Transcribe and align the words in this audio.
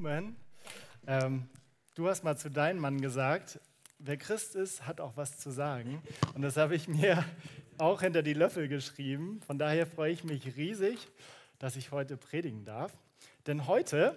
Blumen. 0.00 0.34
Ähm, 1.06 1.46
du 1.94 2.08
hast 2.08 2.24
mal 2.24 2.34
zu 2.34 2.50
deinem 2.50 2.80
Mann 2.80 3.02
gesagt, 3.02 3.60
wer 3.98 4.16
Christ 4.16 4.54
ist, 4.54 4.86
hat 4.86 4.98
auch 4.98 5.14
was 5.18 5.38
zu 5.38 5.50
sagen. 5.50 6.02
Und 6.34 6.40
das 6.40 6.56
habe 6.56 6.74
ich 6.74 6.88
mir 6.88 7.22
auch 7.76 8.00
hinter 8.00 8.22
die 8.22 8.32
Löffel 8.32 8.66
geschrieben. 8.66 9.42
Von 9.46 9.58
daher 9.58 9.86
freue 9.86 10.10
ich 10.10 10.24
mich 10.24 10.56
riesig, 10.56 11.06
dass 11.58 11.76
ich 11.76 11.90
heute 11.90 12.16
predigen 12.16 12.64
darf. 12.64 12.96
Denn 13.46 13.66
heute 13.66 14.16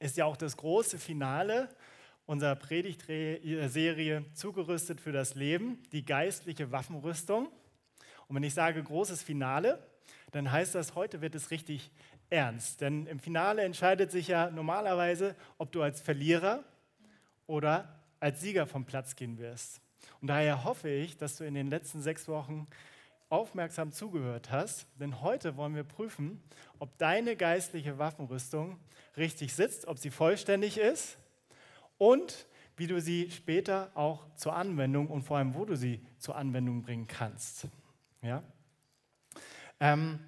ist 0.00 0.18
ja 0.18 0.26
auch 0.26 0.36
das 0.36 0.58
große 0.58 0.98
Finale 0.98 1.70
unserer 2.26 2.54
Predigtserie 2.54 4.26
Zugerüstet 4.34 5.00
für 5.00 5.12
das 5.12 5.34
Leben, 5.34 5.82
die 5.92 6.04
geistliche 6.04 6.72
Waffenrüstung. 6.72 7.48
Und 8.28 8.36
wenn 8.36 8.42
ich 8.42 8.52
sage 8.52 8.82
großes 8.82 9.22
Finale, 9.22 9.82
dann 10.32 10.52
heißt 10.52 10.74
das, 10.74 10.94
heute 10.94 11.22
wird 11.22 11.34
es 11.36 11.50
richtig 11.50 11.90
ernst. 12.30 12.80
Denn 12.80 13.06
im 13.06 13.18
Finale 13.18 13.62
entscheidet 13.62 14.10
sich 14.10 14.28
ja 14.28 14.50
normalerweise, 14.50 15.34
ob 15.58 15.72
du 15.72 15.82
als 15.82 16.00
Verlierer 16.00 16.64
oder 17.46 18.00
als 18.20 18.40
Sieger 18.40 18.66
vom 18.66 18.84
Platz 18.84 19.16
gehen 19.16 19.38
wirst. 19.38 19.80
Und 20.20 20.28
daher 20.28 20.64
hoffe 20.64 20.88
ich, 20.88 21.16
dass 21.16 21.36
du 21.36 21.44
in 21.44 21.54
den 21.54 21.68
letzten 21.68 22.00
sechs 22.00 22.28
Wochen 22.28 22.66
aufmerksam 23.28 23.92
zugehört 23.92 24.50
hast, 24.50 24.86
denn 25.00 25.20
heute 25.20 25.56
wollen 25.56 25.74
wir 25.74 25.84
prüfen, 25.84 26.42
ob 26.78 26.96
deine 26.98 27.36
geistliche 27.36 27.98
Waffenrüstung 27.98 28.78
richtig 29.16 29.54
sitzt, 29.54 29.86
ob 29.86 29.98
sie 29.98 30.10
vollständig 30.10 30.78
ist 30.78 31.18
und 31.98 32.46
wie 32.76 32.86
du 32.86 33.00
sie 33.00 33.30
später 33.30 33.90
auch 33.94 34.26
zur 34.36 34.54
Anwendung 34.54 35.08
und 35.08 35.22
vor 35.22 35.38
allem, 35.38 35.54
wo 35.54 35.64
du 35.64 35.76
sie 35.76 36.00
zur 36.18 36.36
Anwendung 36.36 36.82
bringen 36.82 37.06
kannst. 37.06 37.66
Ja? 38.22 38.42
Ähm, 39.80 40.18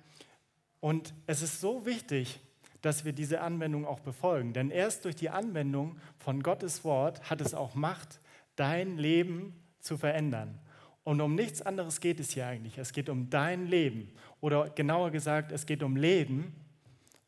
und 0.80 1.14
es 1.26 1.42
ist 1.42 1.60
so 1.60 1.86
wichtig, 1.86 2.40
dass 2.82 3.04
wir 3.04 3.12
diese 3.12 3.40
Anwendung 3.40 3.86
auch 3.86 4.00
befolgen, 4.00 4.52
denn 4.52 4.70
erst 4.70 5.04
durch 5.04 5.16
die 5.16 5.30
Anwendung 5.30 5.98
von 6.18 6.42
Gottes 6.42 6.84
Wort 6.84 7.30
hat 7.30 7.40
es 7.40 7.54
auch 7.54 7.74
Macht, 7.74 8.20
dein 8.54 8.96
Leben 8.96 9.54
zu 9.80 9.96
verändern. 9.96 10.58
Und 11.02 11.20
um 11.20 11.34
nichts 11.34 11.62
anderes 11.62 12.00
geht 12.00 12.20
es 12.20 12.30
hier 12.30 12.46
eigentlich. 12.46 12.78
Es 12.78 12.92
geht 12.92 13.08
um 13.08 13.30
dein 13.30 13.66
Leben. 13.66 14.12
Oder 14.40 14.70
genauer 14.70 15.12
gesagt, 15.12 15.52
es 15.52 15.64
geht 15.64 15.82
um 15.84 15.96
Leben. 15.96 16.52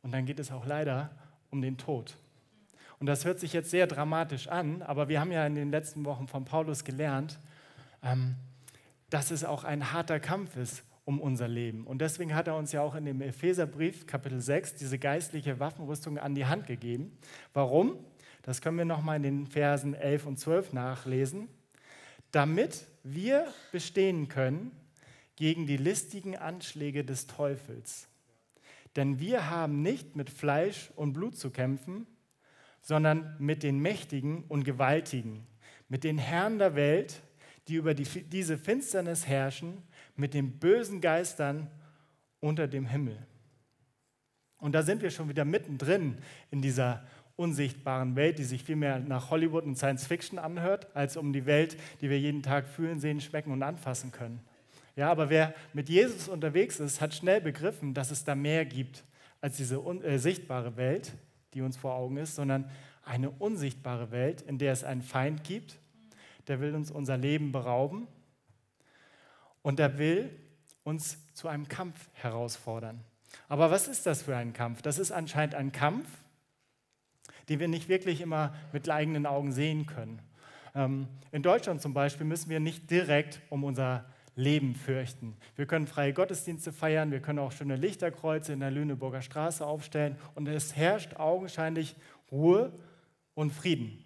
Und 0.03 0.13
dann 0.13 0.27
geht 0.27 0.41
es 0.41 0.51
auch 0.51 0.67
leider 0.67 1.11
um 1.51 1.63
den 1.63 1.79
Tod. 1.79 2.17
Und 2.99 3.07
das 3.07 3.25
hört 3.25 3.39
sich 3.39 3.53
jetzt 3.53 3.71
sehr 3.71 3.87
dramatisch 3.87 4.49
an, 4.49 4.83
aber 4.83 5.09
wir 5.09 5.21
haben 5.21 5.31
ja 5.31 5.47
in 5.47 5.55
den 5.55 5.71
letzten 5.71 6.05
Wochen 6.05 6.27
von 6.27 6.45
Paulus 6.45 6.85
gelernt, 6.85 7.39
ähm, 8.03 8.35
dass 9.11 9.31
es 9.31 9.45
auch 9.45 9.63
ein 9.63 9.93
harter 9.93 10.19
Kampf 10.19 10.57
ist 10.57 10.83
um 11.09 11.23
unser 11.23 11.49
Leben. 11.49 11.87
Und 11.87 12.03
deswegen 12.03 12.35
hat 12.35 12.49
er 12.49 12.57
uns 12.57 12.73
ja 12.73 12.83
auch 12.83 12.95
in 12.95 13.07
dem 13.07 13.23
Epheserbrief 13.23 14.07
Kapitel 14.07 14.43
6 14.43 14.75
diese 14.75 14.99
geistliche 14.99 15.59
Waffenrüstung 15.59 16.19
an 16.19 16.35
die 16.35 16.45
Hand 16.45 16.67
gegeben. 16.67 17.17
Warum? 17.55 17.97
Das 18.43 18.61
können 18.61 18.77
wir 18.77 18.85
nochmal 18.85 19.17
in 19.17 19.23
den 19.23 19.47
Versen 19.47 19.95
11 19.95 20.27
und 20.27 20.39
12 20.39 20.75
nachlesen. 20.75 21.49
Damit 22.31 22.85
wir 23.05 23.47
bestehen 23.73 24.29
können 24.29 24.71
gegen 25.37 25.67
die 25.67 25.79
listigen 25.79 26.37
Anschläge 26.37 27.07
des 27.07 27.27
Teufels. 27.27 28.07
Denn 28.95 29.19
wir 29.19 29.49
haben 29.49 29.81
nicht 29.81 30.15
mit 30.15 30.29
Fleisch 30.29 30.91
und 30.95 31.15
Blut 31.15 31.39
zu 31.39 31.49
kämpfen, 31.49 32.07
sondern 32.83 33.35
mit 33.39 33.63
den 33.63 33.79
Mächtigen 33.79 34.45
und 34.49 34.65
Gewaltigen, 34.65 35.47
mit 35.89 36.05
den 36.05 36.19
Herren 36.19 36.59
der 36.59 36.75
Welt, 36.75 37.23
die 37.67 37.77
über 37.77 37.95
die, 37.95 38.05
diese 38.05 38.59
Finsternis 38.59 39.27
herrschen, 39.27 39.88
mit 40.19 40.35
den 40.35 40.59
bösen 40.59 41.01
Geistern 41.01 41.69
unter 42.41 42.69
dem 42.69 42.87
Himmel. 42.87 43.17
Und 44.59 44.73
da 44.73 44.83
sind 44.83 45.03
wir 45.03 45.11
schon 45.11 45.29
wieder 45.29 45.45
mittendrin 45.45 46.19
in 46.51 46.61
dieser 46.61 47.07
unsichtbaren 47.37 48.17
Welt, 48.17 48.39
die 48.39 48.45
sich 48.45 48.65
viel 48.65 48.75
mehr 48.75 48.99
nach 48.99 49.31
Hollywood 49.31 49.65
und 49.65 49.77
Science 49.77 50.07
Fiction 50.07 50.39
anhört, 50.39 50.89
als 50.95 51.17
um 51.17 51.33
die 51.33 51.47
Welt, 51.47 51.77
die 52.01 52.11
wir 52.11 52.19
jeden 52.19 52.43
Tag 52.43 52.67
fühlen, 52.67 52.99
sehen, 52.99 53.21
schmecken 53.21 53.53
und 53.53 53.63
anfassen 53.63 54.11
können. 54.11 54.41
Ja, 54.97 55.09
aber 55.09 55.31
wer 55.31 55.55
mit 55.73 55.89
Jesus 55.89 56.29
unterwegs 56.29 56.81
ist, 56.81 57.01
hat 57.01 57.15
schnell 57.15 57.41
begriffen, 57.41 57.95
dass 57.95 58.11
es 58.11 58.25
da 58.25 58.35
mehr 58.35 58.65
gibt 58.65 59.05
als 59.41 59.57
diese 59.57 59.77
äh, 59.77 60.19
sichtbare 60.19 60.77
Welt, 60.77 61.13
die 61.55 61.63
uns 61.63 61.77
vor 61.77 61.95
Augen 61.95 62.17
ist, 62.17 62.35
sondern 62.35 62.69
eine 63.05 63.31
unsichtbare 63.31 64.11
Welt, 64.11 64.43
in 64.43 64.59
der 64.59 64.73
es 64.73 64.83
einen 64.83 65.03
Feind 65.03 65.45
gibt, 65.45 65.79
der 66.49 66.59
will 66.59 66.75
uns 66.75 66.91
unser 66.91 67.17
Leben 67.17 67.53
berauben 67.53 68.09
und 69.69 69.79
er 69.79 69.99
will 69.99 70.31
uns 70.83 71.19
zu 71.35 71.47
einem 71.47 71.69
Kampf 71.69 72.09
herausfordern. 72.15 73.05
Aber 73.51 73.71
was 73.71 73.87
ist 73.87 74.07
das 74.07 74.23
für 74.23 74.35
ein 74.35 74.55
Kampf? 74.55 74.81
Das 74.81 74.99
ist 74.99 75.11
anscheinend 75.13 75.55
ein 75.55 75.73
Kampf, 75.73 76.09
den 77.51 77.61
wir 77.61 77.69
nicht 77.69 77.91
wirklich 77.91 78.23
immer 78.23 78.55
mit 78.73 78.89
eigenen 78.89 79.27
Augen 79.27 79.53
sehen 79.53 79.85
können. 79.85 80.23
Ähm, 80.75 81.07
in 81.33 81.43
Deutschland 81.43 81.83
zum 81.83 81.93
Beispiel 81.93 82.25
müssen 82.25 82.49
wir 82.49 82.61
nicht 82.61 82.91
direkt 82.91 83.43
um 83.51 83.63
unser 83.63 84.07
Leben 84.37 84.75
fürchten. 84.75 85.37
Wir 85.55 85.67
können 85.67 85.87
freie 85.87 86.15
Gottesdienste 86.15 86.73
feiern, 86.73 87.11
wir 87.11 87.21
können 87.21 87.39
auch 87.39 87.53
schöne 87.53 87.77
Lichterkreuze 87.77 88.55
in 88.55 88.61
der 88.61 88.71
Lüneburger 88.71 89.21
Straße 89.21 89.67
aufstellen 89.67 90.17
und 90.35 90.49
es 90.49 90.77
herrscht 90.77 91.17
augenscheinlich 91.17 91.95
Ruhe 92.33 92.73
und 93.35 93.53
Frieden. 93.53 94.03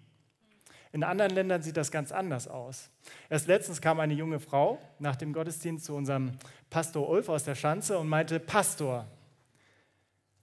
In 0.93 1.03
anderen 1.03 1.33
Ländern 1.33 1.63
sieht 1.63 1.75
das 1.75 1.89
ganz 1.89 2.11
anders 2.11 2.47
aus. 2.47 2.91
Erst 3.27 3.47
letztens 3.47 3.81
kam 3.81 3.99
eine 3.99 4.13
junge 4.13 4.39
Frau 4.39 4.79
nach 4.99 5.15
dem 5.15 5.33
Gottesdienst 5.33 5.85
zu 5.85 5.95
unserem 5.95 6.33
Pastor 6.69 7.09
Ulf 7.09 7.29
aus 7.29 7.43
der 7.43 7.55
Schanze 7.55 7.97
und 7.97 8.07
meinte, 8.07 8.39
Pastor, 8.39 9.07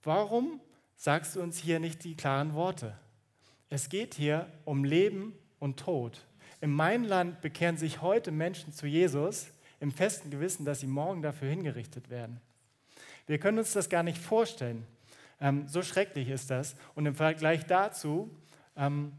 warum 0.03 0.61
sagst 0.97 1.37
du 1.37 1.41
uns 1.41 1.57
hier 1.57 1.79
nicht 1.79 2.03
die 2.03 2.17
klaren 2.17 2.55
Worte? 2.55 2.97
Es 3.69 3.89
geht 3.89 4.15
hier 4.15 4.49
um 4.65 4.83
Leben 4.83 5.35
und 5.61 5.79
Tod. 5.79 6.27
In 6.61 6.73
meinem 6.73 7.05
Land 7.05 7.41
bekehren 7.43 7.77
sich 7.77 8.03
heute 8.03 8.33
Menschen 8.33 8.73
zu 8.73 8.89
Jesus 8.89 9.47
im 9.79 9.93
festen 9.93 10.31
Gewissen, 10.31 10.65
dass 10.65 10.81
sie 10.81 10.89
morgen 10.89 11.23
dafür 11.23 11.49
hingerichtet 11.49 12.11
werden. 12.11 12.41
Wir 13.29 13.39
können 13.39 13.59
uns 13.59 13.73
das 13.73 13.89
gar 13.89 14.03
nicht 14.03 14.19
vorstellen. 14.19 14.85
Ähm, 15.41 15.69
so 15.69 15.83
schrecklich 15.83 16.29
ist 16.29 16.51
das. 16.51 16.75
Und 16.97 17.07
im 17.07 17.15
Vergleich 17.15 17.67
dazu 17.67 18.29
ähm, 18.77 19.13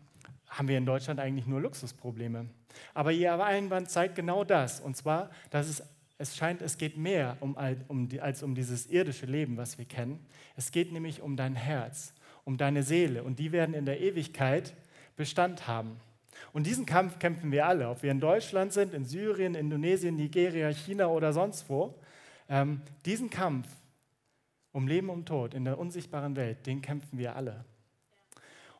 haben 0.52 0.68
wir 0.68 0.78
in 0.78 0.86
Deutschland 0.86 1.20
eigentlich 1.20 1.48
nur 1.48 1.62
Luxusprobleme. 1.62 2.46
Aber 2.94 3.12
Ihr 3.12 3.34
Einwand 3.44 3.90
zeigt 3.90 4.16
genau 4.16 4.44
das. 4.44 4.82
Und 4.82 4.98
zwar, 4.98 5.32
dass 5.50 5.68
es, 5.68 5.84
es 6.18 6.36
scheint, 6.36 6.62
es 6.62 6.78
geht 6.78 6.98
mehr 6.98 7.38
um, 7.40 7.58
um, 7.88 8.10
als 8.20 8.44
um 8.44 8.54
dieses 8.54 8.86
irdische 8.88 9.26
Leben, 9.26 9.58
was 9.58 9.78
wir 9.78 9.86
kennen. 9.86 10.24
Es 10.58 10.72
geht 10.72 10.92
nämlich 10.92 11.22
um 11.22 11.38
dein 11.38 11.56
Herz, 11.56 12.14
um 12.44 12.58
deine 12.58 12.84
Seele. 12.84 13.24
Und 13.24 13.40
die 13.40 13.54
werden 13.54 13.74
in 13.74 13.86
der 13.86 14.02
Ewigkeit 14.02 14.74
Bestand 15.16 15.68
haben. 15.68 16.00
Und 16.54 16.68
diesen 16.68 16.86
Kampf 16.86 17.20
kämpfen 17.20 17.52
wir 17.52 17.66
alle, 17.66 17.90
ob 17.90 18.04
wir 18.04 18.12
in 18.12 18.20
Deutschland 18.20 18.74
sind, 18.74 18.94
in 18.94 19.06
Syrien, 19.06 19.56
Indonesien, 19.56 20.16
Nigeria, 20.16 20.70
China 20.72 21.08
oder 21.08 21.32
sonst 21.32 21.70
wo. 21.70 21.96
Ähm, 22.50 22.82
diesen 23.06 23.30
Kampf 23.30 23.68
um 24.74 24.88
Leben 24.88 25.10
und 25.10 25.26
Tod 25.28 25.54
in 25.54 25.64
der 25.64 25.78
unsichtbaren 25.78 26.36
Welt, 26.36 26.66
den 26.66 26.82
kämpfen 26.82 27.18
wir 27.18 27.36
alle. 27.36 27.66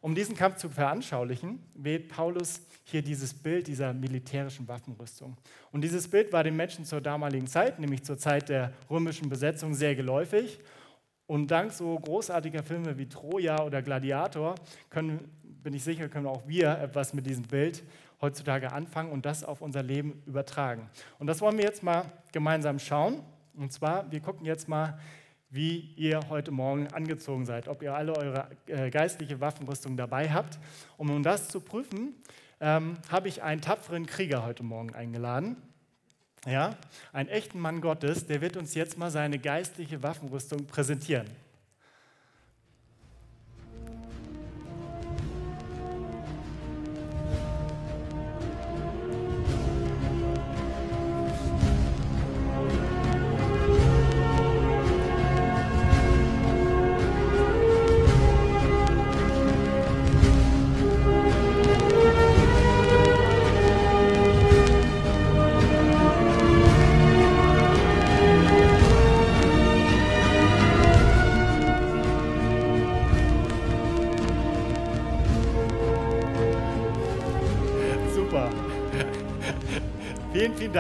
Um 0.02 0.16
diesen 0.16 0.36
Kampf 0.36 0.58
zu 0.58 0.68
veranschaulichen, 0.68 1.60
wählt 1.76 2.10
Paulus 2.10 2.62
hier 2.86 3.04
dieses 3.04 3.36
Bild 3.36 3.68
dieser 3.68 3.94
militärischen 3.94 4.68
Waffenrüstung. 4.68 5.38
Und 5.72 5.82
dieses 5.82 6.08
Bild 6.08 6.34
war 6.34 6.44
den 6.44 6.56
Menschen 6.56 6.86
zur 6.86 7.02
damaligen 7.02 7.46
Zeit, 7.46 7.80
nämlich 7.80 8.04
zur 8.04 8.18
Zeit 8.18 8.50
der 8.50 8.74
römischen 8.90 9.30
Besetzung, 9.30 9.76
sehr 9.76 9.96
geläufig. 9.96 10.60
Und 11.28 11.52
dank 11.52 11.72
so 11.72 11.98
großartiger 12.00 12.64
Filme 12.64 12.98
wie 12.98 13.08
Troja 13.08 13.64
oder 13.64 13.84
Gladiator 13.84 14.56
können, 14.90 15.30
bin 15.44 15.76
ich 15.76 15.84
sicher, 15.84 16.10
können 16.10 16.26
auch 16.26 16.48
wir 16.48 16.80
etwas 16.80 17.14
mit 17.14 17.28
diesem 17.28 17.44
Bild 17.44 17.84
heutzutage 18.22 18.72
anfangen 18.72 19.12
und 19.12 19.26
das 19.26 19.44
auf 19.44 19.62
unser 19.62 19.84
Leben 19.84 20.24
übertragen. 20.26 20.90
Und 21.20 21.28
das 21.28 21.42
wollen 21.42 21.58
wir 21.58 21.66
jetzt 21.66 21.84
mal 21.84 22.06
gemeinsam 22.32 22.80
schauen. 22.80 23.22
Und 23.54 23.72
zwar, 23.72 24.12
wir 24.12 24.20
gucken 24.20 24.46
jetzt 24.46 24.68
mal 24.68 24.98
wie 25.52 25.94
ihr 25.98 26.22
heute 26.30 26.50
Morgen 26.52 26.88
angezogen 26.88 27.46
seid, 27.46 27.68
ob 27.68 27.84
ihr 27.84 27.94
alle 27.94 28.16
eure 28.16 28.48
äh, 28.68 28.90
geistliche 28.90 29.42
Waffenrüstung 29.42 29.98
dabei 29.98 30.32
habt. 30.32 30.58
Und 30.98 31.10
um 31.10 31.22
das 31.24 31.50
zu 31.50 31.60
prüfen, 31.60 32.16
ähm, 32.62 32.98
habe 33.10 33.28
ich 33.28 33.44
einen 33.44 33.60
tapferen 33.60 34.06
Krieger 34.06 34.46
heute 34.46 34.64
Morgen 34.64 34.96
eingeladen. 34.96 35.58
Ja, 36.48 36.76
einen 37.14 37.30
echten 37.30 37.60
Mann 37.60 37.82
Gottes, 37.82 38.26
der 38.26 38.42
wird 38.42 38.58
uns 38.58 38.74
jetzt 38.74 38.98
mal 38.98 39.12
seine 39.12 39.38
geistliche 39.38 40.02
Waffenrüstung 40.02 40.66
präsentieren. 40.66 41.28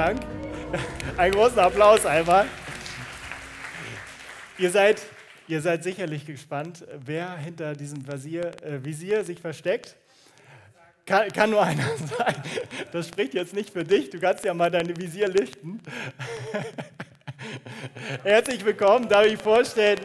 Dank. 0.01 0.19
Einen 1.15 1.35
großen 1.35 1.59
Applaus 1.59 2.07
einmal. 2.07 2.47
Ihr 4.57 4.71
seid, 4.71 4.99
ihr 5.47 5.61
seid 5.61 5.83
sicherlich 5.83 6.25
gespannt, 6.25 6.83
wer 7.05 7.37
hinter 7.37 7.75
diesem 7.75 8.07
Visier, 8.07 8.51
äh, 8.63 8.83
Visier 8.83 9.23
sich 9.23 9.39
versteckt. 9.39 9.95
Kann, 11.05 11.31
kann, 11.31 11.51
nur 11.51 11.61
einer 11.61 11.85
sein. 12.17 12.33
Das 12.91 13.09
spricht 13.09 13.35
jetzt 13.35 13.53
nicht 13.53 13.69
für 13.69 13.83
dich. 13.83 14.09
Du 14.09 14.19
kannst 14.19 14.43
ja 14.43 14.55
mal 14.55 14.71
deine 14.71 14.97
Visier 14.97 15.27
lichten. 15.27 15.79
Herzlich 18.23 18.65
willkommen, 18.65 19.07
darf 19.07 19.27
ich 19.27 19.37
vorstellen, 19.37 19.99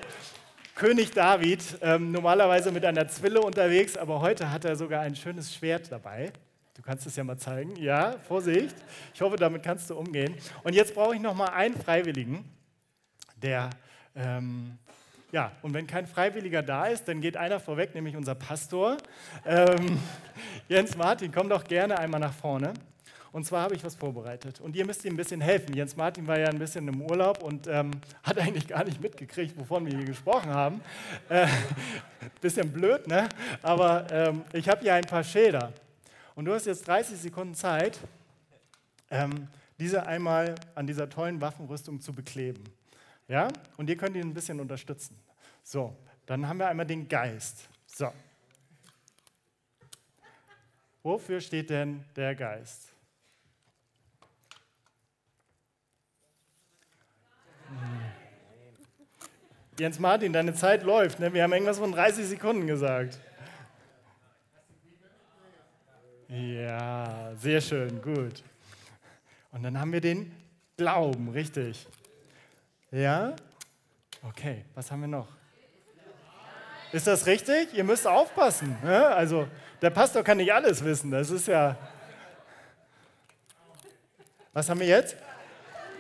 König 0.75 1.13
David, 1.13 1.63
ähm, 1.81 2.13
normalerweise 2.13 2.71
mit 2.71 2.85
einer 2.85 3.09
Zwille 3.09 3.41
unterwegs, 3.41 3.97
aber 3.97 4.21
heute 4.21 4.51
hat 4.53 4.67
er 4.67 4.77
sogar 4.77 5.01
ein 5.01 5.17
schönes 5.17 5.55
Schwert 5.55 5.91
dabei. 5.91 6.33
Du 6.77 6.83
kannst 6.83 7.07
es 7.07 7.17
ja 7.17 7.25
mal 7.25 7.39
zeigen. 7.39 7.75
Ja, 7.77 8.19
Vorsicht. 8.29 8.77
Ich 9.15 9.23
hoffe, 9.23 9.37
damit 9.37 9.63
kannst 9.63 9.89
du 9.89 9.97
umgehen. 9.97 10.35
Und 10.63 10.75
jetzt 10.75 10.95
brauche 10.95 11.15
ich 11.15 11.21
noch 11.21 11.35
mal 11.35 11.49
einen 11.49 11.75
Freiwilligen, 11.75 12.45
der 13.43 13.71
ähm, 14.15 14.79
ja, 15.33 15.53
und 15.63 15.75
wenn 15.75 15.87
kein 15.87 16.07
Freiwilliger 16.07 16.63
da 16.63 16.87
ist, 16.87 17.09
dann 17.09 17.21
geht 17.21 17.37
einer 17.37 17.59
vorweg, 17.61 17.95
nämlich 17.95 18.17
unser 18.17 18.35
Pastor. 18.35 18.97
Ähm, 19.45 19.99
Jens 20.69 20.97
Martin, 20.97 21.33
komm 21.33 21.49
doch 21.49 21.65
gerne 21.65 21.99
einmal 21.99 22.21
nach 22.21 22.33
vorne. 22.33 22.73
Und 23.33 23.45
zwar 23.45 23.63
habe 23.63 23.75
ich 23.75 23.85
was 23.85 23.97
vorbereitet. 23.97 24.61
Und 24.61 24.77
ihr 24.77 24.87
müsst 24.87 25.05
ihm 25.05 25.15
ein 25.15 25.17
bisschen 25.17 25.41
helfen. 25.41 25.75
Jens 25.75 25.97
Martin 25.97 26.27
war 26.27 26.39
ja 26.39 26.47
ein 26.47 26.59
bisschen 26.59 26.89
im 26.89 27.03
Urlaub 27.03 27.43
und 27.43 27.67
ähm, 27.67 27.91
hat 28.23 28.39
eigentlich 28.39 28.69
gar 28.69 28.85
nicht 28.85 29.01
mitgekriegt, 29.01 29.59
wovon 29.59 29.85
wir 29.85 29.97
hier 29.97 30.07
gesprochen 30.07 30.51
haben. 30.51 30.81
Äh, 31.29 31.47
bisschen 32.41 32.73
blöd, 32.73 33.07
ne? 33.07 33.29
Aber 33.63 34.07
ähm, 34.11 34.43
ich 34.53 34.69
habe 34.69 34.81
hier 34.81 34.95
ein 34.95 35.05
paar 35.05 35.25
Schilder. 35.25 35.73
Und 36.37 36.45
du 36.45 36.53
hast 36.53 36.67
jetzt 36.67 36.87
30 36.87 37.19
Sekunden 37.19 37.55
Zeit, 37.55 37.99
ähm, 39.11 39.49
diese 39.79 40.07
einmal 40.07 40.55
an 40.75 40.87
dieser 40.87 41.09
tollen 41.09 41.41
Waffenrüstung 41.41 41.99
zu 41.99 42.13
bekleben. 42.13 42.63
Ja? 43.27 43.49
Und 43.79 43.89
ihr 43.89 43.97
könnt 43.97 44.17
ihn 44.17 44.23
ein 44.23 44.35
bisschen 44.35 44.61
unterstützen. 44.61 45.19
So, 45.63 45.97
dann 46.27 46.47
haben 46.47 46.59
wir 46.59 46.69
einmal 46.69 46.85
den 46.85 47.09
Geist. 47.09 47.71
So. 47.87 48.13
Wofür 51.03 51.41
steht 51.41 51.71
denn 51.71 52.05
der 52.15 52.35
Geist? 52.35 52.93
Jens 59.79 59.99
Martin, 59.99 60.35
deine 60.35 60.53
Zeit 60.53 60.83
läuft. 60.83 61.19
Ne? 61.19 61.33
Wir 61.33 61.45
haben 61.45 61.53
irgendwas 61.55 61.79
von 61.79 61.93
30 61.93 62.27
Sekunden 62.27 62.67
gesagt. 62.67 63.19
Ja, 66.29 67.33
sehr 67.37 67.61
schön, 67.61 68.03
gut. 68.03 68.43
Und 69.53 69.63
dann 69.63 69.79
haben 69.79 69.93
wir 69.93 70.01
den 70.01 70.33
Glauben, 70.77 71.29
richtig. 71.29 71.87
Ja? 72.91 73.35
Okay, 74.23 74.65
was 74.75 74.91
haben 74.91 75.03
wir 75.03 75.09
noch? 75.09 75.29
Ist 76.93 77.07
das 77.07 77.27
richtig? 77.27 77.73
Ihr 77.75 77.85
müsst 77.85 78.07
aufpassen. 78.07 78.77
Ja? 78.85 79.11
Also, 79.11 79.47
der 79.81 79.91
Pastor 79.91 80.25
kann 80.25 80.39
nicht 80.39 80.53
alles 80.53 80.83
wissen. 80.85 81.11
Das 81.11 81.31
ist 81.31 81.47
ja. 81.47 81.77
Was 84.53 84.69
haben 84.69 84.81
wir 84.81 84.87
jetzt? 84.87 85.17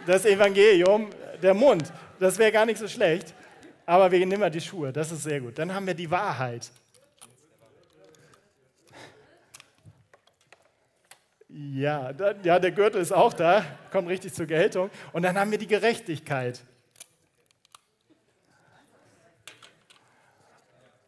Das 0.06 0.24
Evangelium, 0.24 1.10
der 1.40 1.54
Mund. 1.54 1.92
Das 2.18 2.36
wäre 2.38 2.50
gar 2.50 2.66
nicht 2.66 2.78
so 2.78 2.88
schlecht. 2.88 3.32
Aber 3.84 4.10
wir 4.10 4.18
nehmen 4.18 4.40
mal 4.40 4.50
die 4.50 4.60
Schuhe. 4.60 4.92
Das 4.92 5.12
ist 5.12 5.22
sehr 5.22 5.40
gut. 5.40 5.58
Dann 5.58 5.72
haben 5.72 5.86
wir 5.86 5.94
die 5.94 6.10
Wahrheit. 6.10 6.70
Ja, 11.58 12.12
da, 12.12 12.34
ja, 12.42 12.58
der 12.58 12.70
Gürtel 12.70 13.00
ist 13.00 13.12
auch 13.12 13.32
da, 13.32 13.64
kommt 13.90 14.08
richtig 14.08 14.34
zur 14.34 14.44
Geltung. 14.44 14.90
Und 15.14 15.22
dann 15.22 15.38
haben 15.38 15.50
wir 15.50 15.56
die 15.56 15.66
Gerechtigkeit. 15.66 16.60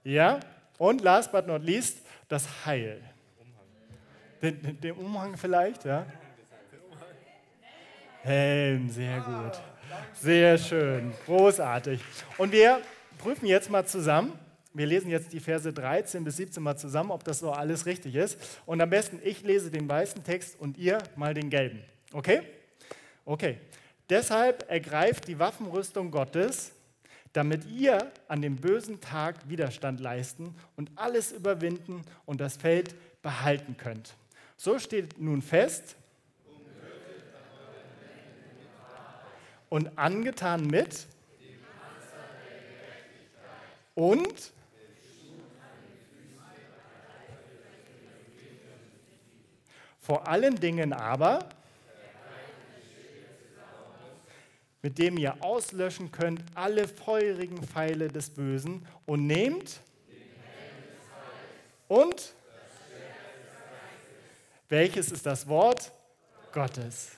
Ja, 0.05 0.41
und 0.79 1.03
last 1.03 1.33
but 1.33 1.47
not 1.47 1.63
least, 1.63 1.99
das 2.29 2.65
Heil. 2.65 3.03
Den, 4.41 4.81
den 4.81 4.93
Umhang 4.93 5.37
vielleicht, 5.37 5.85
ja? 5.85 6.07
Helm, 8.23 8.89
sehr 8.89 9.21
gut. 9.21 9.61
Sehr 10.15 10.57
schön, 10.57 11.13
großartig. 11.27 12.01
Und 12.39 12.53
wir 12.53 12.81
prüfen 13.19 13.45
jetzt 13.45 13.69
mal 13.71 13.85
zusammen, 13.85 14.39
wir 14.79 14.87
lesen 14.87 15.11
jetzt 15.11 15.33
die 15.33 15.41
Verse 15.41 15.71
13 15.71 16.25
bis 16.25 16.37
17 16.37 16.63
mal 16.63 16.77
zusammen, 16.77 17.11
ob 17.11 17.25
das 17.25 17.41
so 17.41 17.51
alles 17.51 17.85
richtig 17.85 18.15
ist. 18.15 18.39
Und 18.65 18.81
am 18.81 18.89
besten, 18.89 19.21
ich 19.25 19.43
lese 19.43 19.71
den 19.71 19.89
weißen 19.89 20.23
Text 20.25 20.59
und 20.59 20.79
ihr 20.79 20.99
mal 21.17 21.35
den 21.35 21.51
gelben. 21.51 21.83
Okay? 22.13 22.43
Okay. 23.25 23.59
Deshalb 24.09 24.71
ergreift 24.71 25.29
die 25.29 25.39
Waffenrüstung 25.39 26.11
Gottes, 26.11 26.73
damit 27.33 27.67
ihr 27.67 28.11
an 28.29 28.41
dem 28.41 28.57
bösen 28.57 29.01
Tag 29.01 29.49
Widerstand 29.49 30.01
leisten 30.01 30.55
und 30.77 30.91
alles 30.97 31.33
überwinden 31.33 32.03
und 32.25 32.41
das 32.41 32.57
Feld 32.57 32.95
behalten 33.21 33.77
könnt. 33.77 34.15
So 34.57 34.79
steht 34.79 35.21
nun 35.21 35.43
fest 35.43 35.97
und 39.69 39.99
angetan 39.99 40.67
mit 40.67 41.07
und 43.95 44.53
Vor 50.09 50.27
allen 50.27 50.59
Dingen 50.59 50.95
aber, 50.95 51.41
mit 54.81 54.97
dem 54.97 55.19
ihr 55.19 55.37
auslöschen 55.45 56.11
könnt 56.11 56.43
alle 56.55 56.89
feurigen 56.89 57.63
Pfeile 57.63 58.09
des 58.09 58.31
Bösen 58.31 58.87
und 59.05 59.27
nehmt 59.27 59.81
und 61.89 62.33
welches 64.71 65.13
ist 65.13 65.27
das 65.27 65.47
Wort 65.47 65.93
Gottes? 66.53 67.11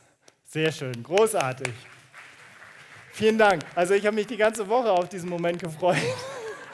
Sehr 0.45 0.73
schön, 0.73 1.01
großartig. 1.05 1.73
Vielen 3.13 3.39
Dank. 3.39 3.65
Also 3.77 3.95
ich 3.95 4.05
habe 4.05 4.17
mich 4.17 4.27
die 4.27 4.37
ganze 4.37 4.67
Woche 4.67 4.91
auf 4.91 5.09
diesen 5.09 5.29
Moment 5.29 5.61
gefreut. 5.61 5.97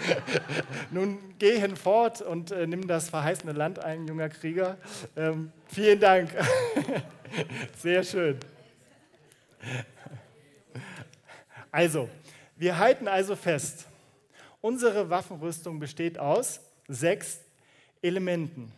Nun 0.91 1.19
geh 1.39 1.59
hinfort 1.59 2.23
und 2.23 2.51
äh, 2.51 2.67
nimm 2.67 2.87
das 2.87 3.11
verheißene 3.11 3.53
Land 3.53 3.79
ein, 3.79 4.07
junger 4.07 4.29
Krieger. 4.29 4.77
Ähm, 5.17 5.53
vielen 5.67 6.01
Dank. 6.01 6.31
Sehr 7.79 8.03
schön. 8.03 8.39
Also, 11.71 12.09
wir 12.57 12.79
halten 12.79 13.09
also 13.09 13.37
fest, 13.37 13.87
unsere 14.61 15.11
Waffenrüstung 15.11 15.79
besteht 15.79 16.19
aus 16.19 16.61
sechs 16.89 17.41
Elementen. 18.03 18.73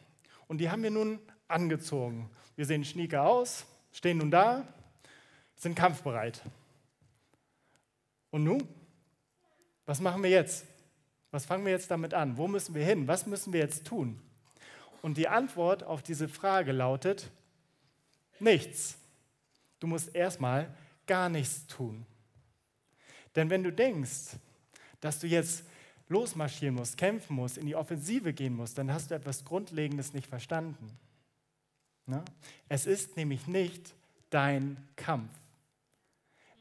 Und 0.47 0.59
die 0.59 0.71
haben 0.71 0.83
wir 0.83 0.91
nun 0.91 1.19
angezogen. 1.47 2.31
Wir 2.57 2.65
sehen 2.65 2.85
schnieke 2.85 3.21
aus, 3.21 3.67
stehen 3.93 4.19
nun 4.19 4.31
da, 4.31 4.67
sind 5.55 5.75
kampfbereit. 5.75 6.43
Und 8.31 8.45
nun? 8.45 8.67
Was 9.87 10.01
machen 10.01 10.23
wir 10.23 10.31
jetzt? 10.31 10.67
Was 11.31 11.45
fangen 11.45 11.65
wir 11.65 11.73
jetzt 11.73 11.91
damit 11.91 12.15
an? 12.15 12.37
Wo 12.37 12.49
müssen 12.49 12.75
wir 12.75 12.85
hin? 12.85 13.07
Was 13.07 13.27
müssen 13.27 13.53
wir 13.53 13.61
jetzt 13.61 13.87
tun? 13.87 14.21
Und 15.03 15.17
die 15.17 15.29
Antwort 15.29 15.85
auf 15.85 16.03
diese 16.03 16.29
Frage 16.29 16.73
lautet, 16.73 17.31
nichts. 18.41 18.97
Du 19.79 19.87
musst 19.87 20.15
erstmal 20.15 20.75
gar 21.07 21.29
nichts 21.29 21.67
tun. 21.67 22.05
Denn 23.37 23.51
wenn 23.51 23.63
du 23.63 23.73
denkst, 23.73 24.37
dass 25.01 25.21
du 25.21 25.27
jetzt 25.27 25.65
losmarschieren 26.09 26.75
musst, 26.75 26.97
kämpfen 26.97 27.37
musst, 27.37 27.59
in 27.59 27.67
die 27.67 27.77
Offensive 27.77 28.33
gehen 28.33 28.57
musst, 28.57 28.79
dann 28.79 28.93
hast 28.93 29.11
du 29.11 29.15
etwas 29.15 29.45
Grundlegendes 29.45 30.15
nicht 30.15 30.27
verstanden. 30.27 30.91
Ne? 32.07 32.25
Es 32.69 32.87
ist 32.87 33.17
nämlich 33.17 33.47
nicht 33.47 33.95
dein 34.31 34.77
Kampf. 34.97 35.31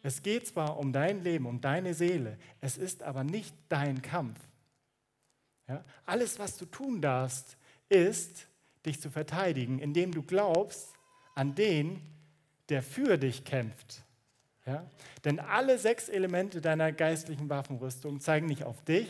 Es 0.04 0.22
geht 0.22 0.48
zwar 0.48 0.78
um 0.78 0.94
dein 0.94 1.24
Leben, 1.24 1.46
um 1.46 1.60
deine 1.60 1.94
Seele, 1.94 2.38
es 2.62 2.78
ist 2.78 3.04
aber 3.04 3.24
nicht 3.24 3.56
dein 3.70 4.02
Kampf. 4.02 4.40
Ja? 5.68 5.84
Alles, 6.06 6.40
was 6.40 6.58
du 6.58 6.66
tun 6.66 7.02
darfst, 7.02 7.58
ist, 7.90 8.48
dich 8.86 9.02
zu 9.02 9.10
verteidigen, 9.10 9.80
indem 9.80 10.14
du 10.14 10.24
glaubst 10.24 10.94
an 11.36 11.56
den, 11.56 12.02
der 12.70 12.82
für 12.82 13.18
dich 13.18 13.44
kämpft. 13.44 14.04
Ja? 14.66 14.86
Denn 15.24 15.40
alle 15.40 15.78
sechs 15.78 16.10
Elemente 16.10 16.62
deiner 16.62 16.92
geistlichen 16.92 17.50
Waffenrüstung 17.50 18.20
zeigen 18.20 18.48
nicht 18.48 18.64
auf 18.64 18.84
dich, 18.84 19.08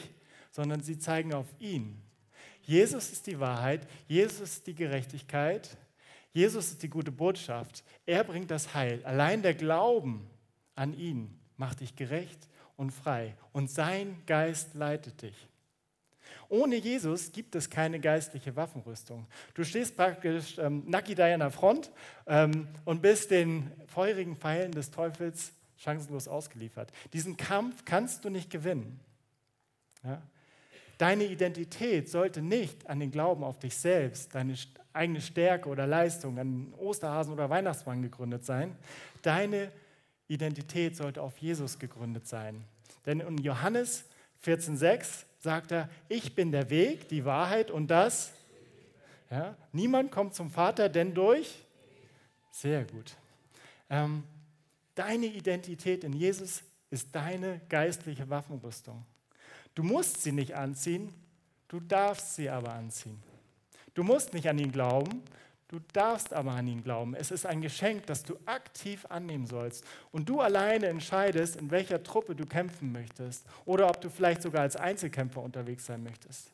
sondern 0.52 0.82
sie 0.82 0.98
zeigen 1.00 1.34
auf 1.34 1.48
ihn. 1.60 2.02
Jesus 2.62 3.12
ist 3.12 3.28
die 3.28 3.40
Wahrheit, 3.40 3.88
Jesus 4.08 4.42
ist 4.42 4.68
die 4.68 4.76
Gerechtigkeit, 4.76 5.78
Jesus 6.34 6.72
ist 6.72 6.84
die 6.84 6.90
gute 6.90 7.12
Botschaft. 7.12 7.84
Er 8.06 8.24
bringt 8.24 8.52
das 8.52 8.74
Heil. 8.74 9.02
Allein 9.06 9.42
der 9.42 9.54
Glauben 9.54 10.30
an 10.76 10.94
ihn 10.94 11.40
macht 11.56 11.80
dich 11.80 11.96
gerecht 11.96 12.48
und 12.76 12.92
frei. 12.92 13.36
Und 13.54 13.72
sein 13.72 14.22
Geist 14.26 14.76
leitet 14.76 15.22
dich. 15.22 15.48
Ohne 16.50 16.76
Jesus 16.76 17.32
gibt 17.32 17.56
es 17.56 17.70
keine 17.70 18.00
geistliche 18.00 18.56
Waffenrüstung. 18.56 19.26
Du 19.54 19.64
stehst 19.64 19.96
praktisch 19.96 20.58
ähm, 20.58 20.84
nackt 20.88 21.18
da 21.18 21.34
an 21.34 21.40
der 21.40 21.52
Front 21.52 21.92
ähm, 22.26 22.68
und 22.86 23.02
bist 23.02 23.32
den 23.32 23.72
feurigen 23.88 24.36
Pfeilen 24.36 24.72
des 24.72 24.92
Teufels 24.92 25.52
chancenlos 25.78 26.28
ausgeliefert. 26.28 26.92
Diesen 27.14 27.38
Kampf 27.38 27.86
kannst 27.86 28.26
du 28.26 28.30
nicht 28.30 28.50
gewinnen. 28.50 29.00
Ja? 30.04 30.22
Deine 30.98 31.26
Identität 31.26 32.10
sollte 32.10 32.42
nicht 32.42 32.90
an 32.90 33.00
den 33.00 33.12
Glauben 33.12 33.44
auf 33.44 33.60
dich 33.60 33.76
selbst, 33.78 34.34
deine 34.34 34.56
eigene 34.94 35.22
Stärke 35.22 35.70
oder 35.70 35.86
Leistung, 35.86 36.40
an 36.40 36.74
Osterhasen 36.78 37.34
oder 37.34 37.50
Weihnachtsmann 37.50 38.02
gegründet 38.02 38.46
sein. 38.46 38.76
Deine 39.22 39.72
Identität 40.28 40.98
sollte 40.98 41.22
auf 41.22 41.38
Jesus 41.38 41.78
gegründet 41.78 42.28
sein. 42.28 42.64
Denn 43.06 43.20
in 43.20 43.38
Johannes 43.38 44.06
14,6 44.44 45.26
sagt 45.48 45.72
er, 45.72 45.90
ich 46.10 46.36
bin 46.36 46.52
der 46.52 46.70
Weg, 46.70 47.08
die 47.08 47.24
Wahrheit 47.24 47.72
und 47.72 47.88
das. 47.88 48.34
Ja, 49.32 49.56
niemand 49.72 50.12
kommt 50.12 50.36
zum 50.36 50.52
Vater, 50.52 50.90
denn 50.90 51.14
durch. 51.14 51.64
Sehr 52.52 52.84
gut. 52.84 53.16
Ähm, 53.90 54.26
deine 54.94 55.28
Identität 55.28 56.04
in 56.04 56.12
Jesus 56.12 56.64
ist 56.90 57.16
deine 57.16 57.62
geistliche 57.70 58.30
Waffenrüstung. 58.30 59.06
Du 59.74 59.84
musst 59.84 60.22
sie 60.22 60.34
nicht 60.34 60.54
anziehen, 60.54 61.14
du 61.70 61.80
darfst 61.80 62.36
sie 62.36 62.50
aber 62.50 62.74
anziehen. 62.74 63.24
Du 63.94 64.04
musst 64.04 64.34
nicht 64.34 64.50
an 64.50 64.60
ihn 64.60 64.74
glauben, 64.74 65.24
du 65.68 65.80
darfst 65.94 66.34
aber 66.34 66.52
an 66.52 66.68
ihn 66.68 66.84
glauben. 66.84 67.14
Es 67.16 67.32
ist 67.32 67.46
ein 67.46 67.62
Geschenk, 67.62 68.06
das 68.06 68.24
du 68.24 68.38
aktiv 68.46 69.06
annehmen 69.10 69.46
sollst. 69.46 69.84
Und 70.12 70.30
du 70.30 70.42
alleine 70.42 70.88
entscheidest, 70.88 71.56
in 71.56 71.72
welcher 71.72 72.04
Truppe 72.04 72.36
du 72.36 72.46
kämpfen 72.46 72.92
möchtest 72.92 73.46
oder 73.66 73.90
ob 73.90 74.02
du 74.02 74.10
vielleicht 74.10 74.42
sogar 74.42 74.62
als 74.62 74.76
Einzelkämpfer 74.76 75.42
unterwegs 75.42 75.86
sein 75.86 76.04
möchtest. 76.04 76.52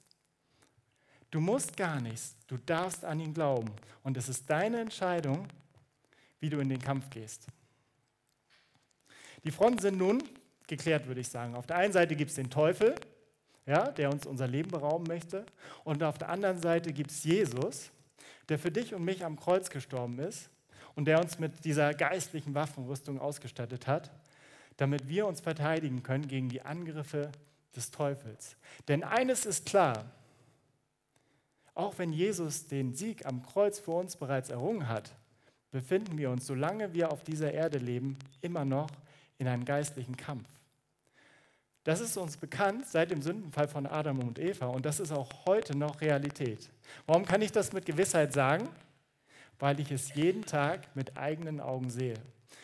Du 1.31 1.39
musst 1.39 1.75
gar 1.77 1.99
nichts, 1.99 2.35
du 2.47 2.57
darfst 2.57 3.03
an 3.03 3.19
ihn 3.19 3.33
glauben. 3.33 3.71
Und 4.03 4.17
es 4.17 4.29
ist 4.29 4.49
deine 4.49 4.79
Entscheidung, 4.79 5.47
wie 6.39 6.49
du 6.49 6.59
in 6.59 6.69
den 6.69 6.79
Kampf 6.79 7.09
gehst. 7.09 7.47
Die 9.43 9.51
Fronten 9.51 9.79
sind 9.79 9.97
nun 9.97 10.21
geklärt, 10.67 11.07
würde 11.07 11.21
ich 11.21 11.29
sagen. 11.29 11.55
Auf 11.55 11.65
der 11.65 11.77
einen 11.77 11.93
Seite 11.93 12.15
gibt 12.15 12.29
es 12.29 12.35
den 12.35 12.49
Teufel, 12.49 12.95
ja, 13.65 13.91
der 13.91 14.11
uns 14.11 14.25
unser 14.25 14.47
Leben 14.47 14.69
berauben 14.69 15.05
möchte. 15.07 15.45
Und 15.83 16.03
auf 16.03 16.17
der 16.17 16.29
anderen 16.29 16.61
Seite 16.61 16.93
gibt 16.93 17.11
es 17.11 17.23
Jesus, 17.23 17.91
der 18.49 18.59
für 18.59 18.71
dich 18.71 18.93
und 18.93 19.03
mich 19.03 19.25
am 19.25 19.37
Kreuz 19.37 19.69
gestorben 19.69 20.19
ist 20.19 20.49
und 20.95 21.05
der 21.05 21.19
uns 21.19 21.39
mit 21.39 21.65
dieser 21.65 21.93
geistlichen 21.93 22.53
Waffenrüstung 22.53 23.19
ausgestattet 23.19 23.87
hat, 23.87 24.11
damit 24.77 25.07
wir 25.07 25.27
uns 25.27 25.41
verteidigen 25.41 26.03
können 26.03 26.27
gegen 26.27 26.49
die 26.49 26.61
Angriffe 26.61 27.31
des 27.75 27.91
Teufels. 27.91 28.57
Denn 28.87 29.03
eines 29.03 29.45
ist 29.45 29.65
klar, 29.65 30.05
auch 31.75 31.97
wenn 31.97 32.13
Jesus 32.13 32.67
den 32.67 32.93
Sieg 32.93 33.25
am 33.25 33.43
Kreuz 33.43 33.79
für 33.79 33.91
uns 33.91 34.15
bereits 34.15 34.49
errungen 34.49 34.87
hat, 34.87 35.11
befinden 35.71 36.17
wir 36.17 36.29
uns, 36.29 36.45
solange 36.45 36.93
wir 36.93 37.11
auf 37.11 37.23
dieser 37.23 37.51
Erde 37.51 37.79
leben, 37.79 38.17
immer 38.41 38.63
noch 38.63 38.89
in 39.39 39.47
einem 39.47 39.65
geistlichen 39.65 40.15
Kampf. 40.15 40.47
Das 41.83 41.99
ist 41.99 42.15
uns 42.15 42.37
bekannt 42.37 42.87
seit 42.87 43.11
dem 43.11 43.21
Sündenfall 43.21 43.67
von 43.67 43.85
Adam 43.85 44.19
und 44.19 44.39
Eva 44.39 44.67
und 44.67 44.85
das 44.85 44.99
ist 44.99 45.11
auch 45.11 45.29
heute 45.45 45.77
noch 45.77 45.99
Realität. 45.99 46.69
Warum 47.05 47.25
kann 47.25 47.41
ich 47.41 47.51
das 47.51 47.73
mit 47.73 47.85
Gewissheit 47.85 48.31
sagen? 48.31 48.69
Weil 49.59 49.79
ich 49.79 49.91
es 49.91 50.13
jeden 50.15 50.45
Tag 50.45 50.95
mit 50.95 51.17
eigenen 51.17 51.59
Augen 51.59 51.89
sehe. 51.89 52.15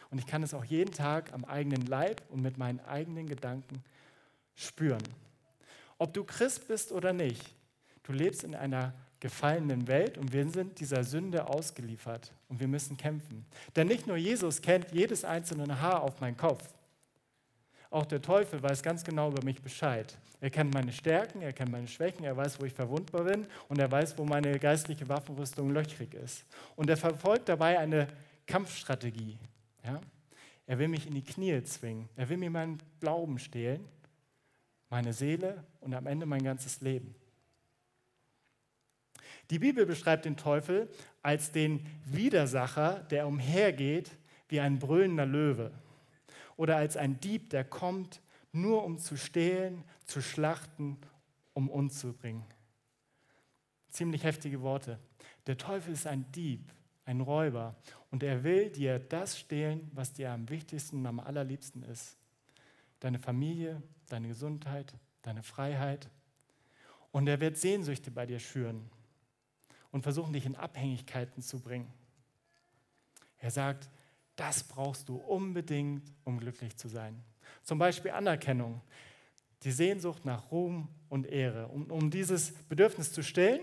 Und 0.10 0.20
ich 0.20 0.26
kann 0.26 0.42
es 0.42 0.54
auch 0.54 0.64
jeden 0.64 0.94
Tag 0.94 1.34
am 1.34 1.44
eigenen 1.46 1.86
Leib 1.86 2.22
und 2.30 2.42
mit 2.42 2.58
meinen 2.58 2.80
eigenen 2.80 3.28
Gedanken 3.28 3.84
spüren. 4.56 5.04
Ob 5.98 6.14
du 6.14 6.24
Christ 6.24 6.68
bist 6.68 6.92
oder 6.92 7.12
nicht, 7.12 7.44
du 8.04 8.14
lebst 8.14 8.44
in 8.44 8.56
einer 8.56 8.94
gefallenen 9.20 9.88
Welt 9.88 10.18
und 10.18 10.32
wir 10.32 10.48
sind 10.50 10.80
dieser 10.80 11.04
Sünde 11.04 11.48
ausgeliefert 11.48 12.32
und 12.48 12.60
wir 12.62 12.70
müssen 12.70 12.96
kämpfen. 12.96 13.46
Denn 13.76 13.88
nicht 13.88 14.08
nur 14.08 14.16
Jesus 14.16 14.62
kennt 14.62 14.92
jedes 14.94 15.26
einzelne 15.26 15.82
Haar 15.82 16.04
auf 16.04 16.22
meinem 16.22 16.38
Kopf, 16.38 16.64
auch 17.92 18.06
der 18.06 18.22
Teufel 18.22 18.62
weiß 18.62 18.84
ganz 18.84 19.04
genau 19.04 19.32
über 19.32 19.44
mich 19.44 19.62
Bescheid. 19.62 20.16
Er 20.42 20.50
kennt 20.50 20.74
meine 20.74 20.92
Stärken, 20.92 21.42
er 21.42 21.54
kennt 21.54 21.72
meine 21.72 21.88
Schwächen, 21.88 22.24
er 22.24 22.38
weiß, 22.38 22.60
wo 22.62 22.66
ich 22.66 22.74
verwundbar 22.74 23.24
bin 23.24 23.48
und 23.68 23.80
er 23.80 23.92
weiß, 23.92 24.18
wo 24.18 24.26
meine 24.26 24.58
geistliche 24.60 25.10
Waffenrüstung 25.10 25.72
löchrig 25.72 26.14
ist. 26.14 26.46
Und 26.76 26.90
er 26.90 26.98
verfolgt 26.98 27.50
dabei 27.50 27.80
eine 27.80 28.08
Kampfstrategie. 28.46 29.38
Ja? 29.84 30.00
Er 30.68 30.78
will 30.78 30.88
mich 30.88 31.08
in 31.08 31.16
die 31.16 31.24
Knie 31.24 31.62
zwingen. 31.64 32.08
Er 32.16 32.30
will 32.30 32.38
mir 32.38 32.52
meinen 32.52 32.78
Glauben 33.00 33.40
stehlen, 33.40 33.86
meine 34.90 35.12
Seele 35.12 35.64
und 35.82 35.94
am 35.94 36.06
Ende 36.06 36.26
mein 36.26 36.44
ganzes 36.44 36.82
Leben. 36.82 37.16
Die 39.50 39.60
Bibel 39.60 39.88
beschreibt 39.88 40.26
den 40.26 40.38
Teufel 40.38 40.88
als 41.24 41.52
den 41.52 41.86
Widersacher, 42.06 43.00
der 43.10 43.28
umhergeht 43.28 44.12
wie 44.48 44.60
ein 44.60 44.78
brüllender 44.78 45.26
Löwe 45.26 45.72
oder 46.60 46.76
als 46.76 46.98
ein 46.98 47.22
Dieb, 47.22 47.52
der 47.52 47.64
kommt, 47.64 48.22
nur 48.52 48.84
um 48.84 48.98
zu 48.98 49.16
stehlen, 49.16 49.86
zu 50.04 50.22
schlachten, 50.22 50.98
um 51.54 51.70
umzubringen. 51.70 52.44
Ziemlich 53.88 54.26
heftige 54.26 54.62
Worte. 54.62 55.00
Der 55.48 55.58
Teufel 55.58 55.94
ist 55.94 56.06
ein 56.06 56.30
Dieb, 56.34 56.74
ein 57.06 57.22
Räuber 57.22 57.78
und 58.12 58.24
er 58.24 58.44
will 58.44 58.70
dir 58.72 59.00
das 59.00 59.40
stehlen, 59.40 59.90
was 59.94 60.12
dir 60.12 60.32
am 60.32 60.50
wichtigsten 60.50 60.98
und 60.98 61.06
am 61.06 61.22
allerliebsten 61.22 61.82
ist. 61.84 62.18
Deine 63.00 63.20
Familie, 63.20 63.82
deine 64.10 64.28
Gesundheit, 64.28 64.94
deine 65.22 65.44
Freiheit. 65.44 66.10
Und 67.14 67.28
er 67.28 67.40
wird 67.40 67.56
Sehnsüchte 67.56 68.12
bei 68.12 68.26
dir 68.26 68.40
schüren 68.40 68.90
und 69.92 70.02
versuchen, 70.04 70.34
dich 70.34 70.46
in 70.46 70.58
Abhängigkeiten 70.58 71.42
zu 71.42 71.62
bringen. 71.62 71.94
Er 73.38 73.50
sagt, 73.50 73.90
das 74.40 74.64
brauchst 74.64 75.10
du 75.10 75.18
unbedingt, 75.18 76.14
um 76.24 76.40
glücklich 76.40 76.78
zu 76.78 76.88
sein. 76.88 77.22
Zum 77.64 77.78
Beispiel 77.78 78.12
Anerkennung, 78.12 78.82
die 79.64 79.72
Sehnsucht 79.72 80.24
nach 80.24 80.50
Ruhm 80.52 80.88
und 81.10 81.28
Ehre. 81.28 81.68
Um, 81.68 81.92
um 81.92 82.10
dieses 82.10 82.54
Bedürfnis 82.70 83.12
zu 83.12 83.22
stillen, 83.22 83.60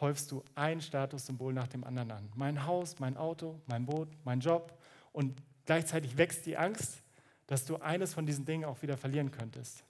häufst 0.00 0.32
du 0.32 0.42
ein 0.56 0.80
Statussymbol 0.80 1.52
nach 1.52 1.68
dem 1.68 1.84
anderen 1.84 2.10
an. 2.10 2.32
Mein 2.34 2.66
Haus, 2.66 2.98
mein 2.98 3.16
Auto, 3.16 3.60
mein 3.66 3.86
Boot, 3.86 4.08
mein 4.24 4.40
Job. 4.40 4.76
Und 5.12 5.40
gleichzeitig 5.64 6.16
wächst 6.18 6.46
die 6.46 6.56
Angst, 6.56 7.02
dass 7.46 7.64
du 7.64 7.76
eines 7.76 8.14
von 8.14 8.26
diesen 8.26 8.44
Dingen 8.44 8.64
auch 8.64 8.82
wieder 8.82 8.96
verlieren 8.96 9.30
könntest. 9.30 9.84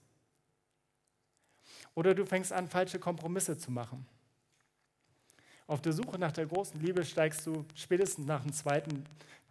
Oder 1.94 2.14
du 2.14 2.26
fängst 2.26 2.52
an, 2.52 2.68
falsche 2.68 2.98
Kompromisse 2.98 3.56
zu 3.56 3.70
machen. 3.70 4.06
Auf 5.68 5.82
der 5.82 5.92
Suche 5.92 6.18
nach 6.18 6.32
der 6.32 6.46
großen 6.46 6.80
Liebe 6.80 7.04
steigst 7.04 7.46
du 7.46 7.66
spätestens 7.74 8.26
nach 8.26 8.42
dem 8.42 8.54
zweiten 8.54 9.04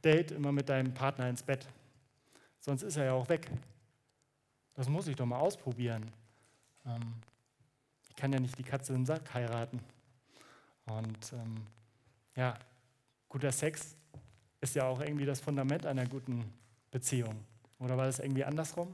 Date 0.03 0.31
immer 0.31 0.51
mit 0.51 0.67
deinem 0.67 0.91
Partner 0.91 1.29
ins 1.29 1.43
Bett. 1.43 1.67
Sonst 2.59 2.81
ist 2.81 2.97
er 2.97 3.05
ja 3.05 3.13
auch 3.13 3.29
weg. 3.29 3.47
Das 4.73 4.89
muss 4.89 5.07
ich 5.07 5.15
doch 5.15 5.27
mal 5.27 5.37
ausprobieren. 5.37 6.11
Ähm, 6.87 7.13
ich 8.09 8.15
kann 8.15 8.33
ja 8.33 8.39
nicht 8.39 8.57
die 8.57 8.63
Katze 8.63 8.93
im 8.93 9.05
Sack 9.05 9.31
heiraten. 9.31 9.79
Und 10.85 11.33
ähm, 11.33 11.67
ja, 12.35 12.57
guter 13.29 13.51
Sex 13.51 13.95
ist 14.59 14.73
ja 14.73 14.85
auch 14.85 14.99
irgendwie 14.99 15.25
das 15.25 15.39
Fundament 15.39 15.85
einer 15.85 16.07
guten 16.07 16.51
Beziehung. 16.89 17.45
Oder 17.77 17.95
war 17.95 18.07
das 18.07 18.17
irgendwie 18.17 18.43
andersrum? 18.43 18.91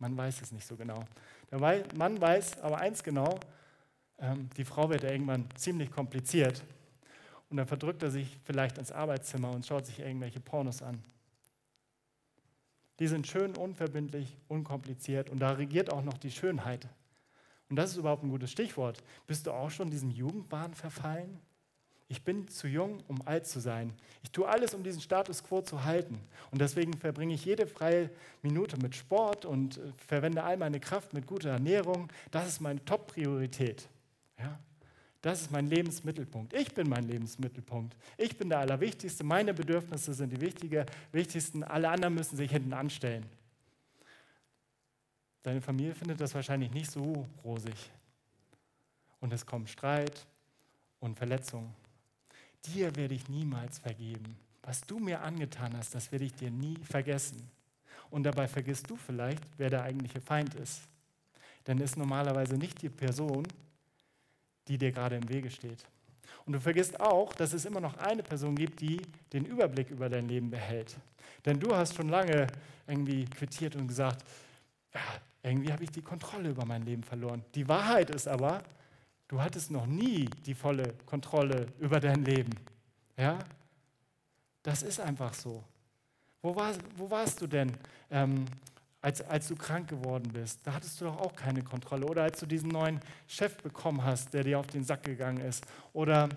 Man 0.00 0.16
weiß 0.16 0.42
es 0.42 0.50
nicht 0.50 0.66
so 0.66 0.74
genau. 0.74 1.04
Der 1.52 1.60
Mann 1.94 2.20
weiß 2.20 2.60
aber 2.62 2.78
eins 2.78 3.04
genau, 3.04 3.38
ähm, 4.20 4.48
die 4.56 4.64
Frau 4.64 4.88
wird 4.90 5.02
ja 5.02 5.10
irgendwann 5.10 5.46
ziemlich 5.54 5.90
kompliziert. 5.90 6.62
Und 7.50 7.56
dann 7.56 7.66
verdrückt 7.66 8.02
er 8.02 8.10
sich 8.10 8.36
vielleicht 8.44 8.78
ins 8.78 8.92
Arbeitszimmer 8.92 9.50
und 9.50 9.66
schaut 9.66 9.86
sich 9.86 10.00
irgendwelche 10.00 10.40
Pornos 10.40 10.82
an. 10.82 11.02
Die 12.98 13.06
sind 13.06 13.26
schön, 13.26 13.56
unverbindlich, 13.56 14.36
unkompliziert 14.48 15.30
und 15.30 15.38
da 15.38 15.52
regiert 15.52 15.92
auch 15.92 16.02
noch 16.02 16.18
die 16.18 16.32
Schönheit. 16.32 16.88
Und 17.70 17.76
das 17.76 17.92
ist 17.92 17.96
überhaupt 17.96 18.24
ein 18.24 18.30
gutes 18.30 18.50
Stichwort. 18.50 19.02
Bist 19.26 19.46
du 19.46 19.52
auch 19.52 19.70
schon 19.70 19.90
diesem 19.90 20.10
Jugendwahn 20.10 20.74
verfallen? 20.74 21.38
Ich 22.10 22.24
bin 22.24 22.48
zu 22.48 22.66
jung, 22.66 23.02
um 23.06 23.20
alt 23.26 23.46
zu 23.46 23.60
sein. 23.60 23.92
Ich 24.22 24.32
tue 24.32 24.48
alles, 24.48 24.72
um 24.72 24.82
diesen 24.82 25.02
Status 25.02 25.44
quo 25.44 25.60
zu 25.60 25.84
halten. 25.84 26.18
Und 26.50 26.60
deswegen 26.60 26.94
verbringe 26.94 27.34
ich 27.34 27.44
jede 27.44 27.66
freie 27.66 28.10
Minute 28.42 28.78
mit 28.78 28.96
Sport 28.96 29.44
und 29.44 29.76
äh, 29.76 29.92
verwende 30.06 30.42
all 30.42 30.56
meine 30.56 30.80
Kraft 30.80 31.12
mit 31.12 31.26
guter 31.26 31.50
Ernährung. 31.50 32.10
Das 32.30 32.48
ist 32.48 32.60
meine 32.60 32.82
Top-Priorität. 32.84 33.88
Ja? 34.38 34.58
Das 35.20 35.40
ist 35.42 35.50
mein 35.50 35.66
Lebensmittelpunkt. 35.66 36.52
Ich 36.52 36.72
bin 36.72 36.88
mein 36.88 37.04
Lebensmittelpunkt. 37.08 37.96
Ich 38.16 38.36
bin 38.36 38.48
der 38.48 38.60
Allerwichtigste. 38.60 39.24
Meine 39.24 39.52
Bedürfnisse 39.52 40.14
sind 40.14 40.30
die 40.30 40.40
wichtige, 40.40 40.86
wichtigsten. 41.10 41.64
Alle 41.64 41.88
anderen 41.88 42.14
müssen 42.14 42.36
sich 42.36 42.50
hinten 42.50 42.72
anstellen. 42.72 43.26
Deine 45.42 45.60
Familie 45.60 45.94
findet 45.94 46.20
das 46.20 46.34
wahrscheinlich 46.34 46.70
nicht 46.70 46.90
so 46.90 47.26
rosig. 47.42 47.90
Und 49.20 49.32
es 49.32 49.44
kommt 49.44 49.68
Streit 49.68 50.26
und 51.00 51.16
Verletzungen. 51.16 51.74
Dir 52.66 52.94
werde 52.94 53.14
ich 53.14 53.28
niemals 53.28 53.78
vergeben. 53.78 54.36
Was 54.62 54.82
du 54.82 54.98
mir 54.98 55.22
angetan 55.22 55.76
hast, 55.76 55.94
das 55.94 56.12
werde 56.12 56.26
ich 56.26 56.34
dir 56.34 56.50
nie 56.50 56.76
vergessen. 56.84 57.50
Und 58.10 58.22
dabei 58.22 58.46
vergisst 58.46 58.88
du 58.88 58.96
vielleicht, 58.96 59.42
wer 59.56 59.70
der 59.70 59.82
eigentliche 59.82 60.20
Feind 60.20 60.54
ist. 60.54 60.82
dann 61.64 61.78
ist 61.78 61.98
normalerweise 61.98 62.56
nicht 62.56 62.80
die 62.80 62.88
Person, 62.88 63.46
die 64.68 64.78
dir 64.78 64.92
gerade 64.92 65.16
im 65.16 65.28
Wege 65.28 65.50
steht. 65.50 65.84
Und 66.46 66.52
du 66.52 66.60
vergisst 66.60 66.98
auch, 67.00 67.32
dass 67.34 67.52
es 67.52 67.64
immer 67.64 67.80
noch 67.80 67.96
eine 67.98 68.22
Person 68.22 68.54
gibt, 68.54 68.80
die 68.80 69.00
den 69.32 69.44
Überblick 69.44 69.90
über 69.90 70.08
dein 70.08 70.28
Leben 70.28 70.50
behält. 70.50 70.96
Denn 71.44 71.60
du 71.60 71.74
hast 71.74 71.94
schon 71.94 72.08
lange 72.08 72.46
irgendwie 72.86 73.24
quittiert 73.26 73.76
und 73.76 73.88
gesagt, 73.88 74.24
ja, 74.94 75.00
irgendwie 75.42 75.72
habe 75.72 75.84
ich 75.84 75.90
die 75.90 76.02
Kontrolle 76.02 76.50
über 76.50 76.64
mein 76.64 76.82
Leben 76.82 77.02
verloren. 77.02 77.44
Die 77.54 77.68
Wahrheit 77.68 78.10
ist 78.10 78.26
aber, 78.28 78.62
du 79.28 79.40
hattest 79.40 79.70
noch 79.70 79.86
nie 79.86 80.28
die 80.46 80.54
volle 80.54 80.94
Kontrolle 81.06 81.66
über 81.78 82.00
dein 82.00 82.24
Leben. 82.24 82.52
Ja? 83.16 83.38
Das 84.62 84.82
ist 84.82 85.00
einfach 85.00 85.34
so. 85.34 85.62
Wo, 86.42 86.54
war, 86.54 86.72
wo 86.96 87.10
warst 87.10 87.40
du 87.40 87.46
denn, 87.46 87.72
ähm, 88.10 88.44
als, 89.00 89.22
als 89.22 89.48
du 89.48 89.56
krank 89.56 89.88
geworden 89.88 90.30
bist? 90.32 90.60
Da 90.64 90.74
hattest 90.74 91.00
du 91.00 91.06
doch 91.06 91.18
auch 91.18 91.34
keine 91.34 91.62
Kontrolle. 91.62 92.06
Oder 92.06 92.22
als 92.24 92.40
du 92.40 92.46
diesen 92.46 92.70
neuen 92.70 93.00
Chef 93.26 93.56
bekommen 93.58 94.04
hast, 94.04 94.34
der 94.34 94.44
dir 94.44 94.58
auf 94.58 94.66
den 94.66 94.84
Sack 94.84 95.04
gegangen 95.04 95.40
ist. 95.40 95.64
Oder 95.92 96.28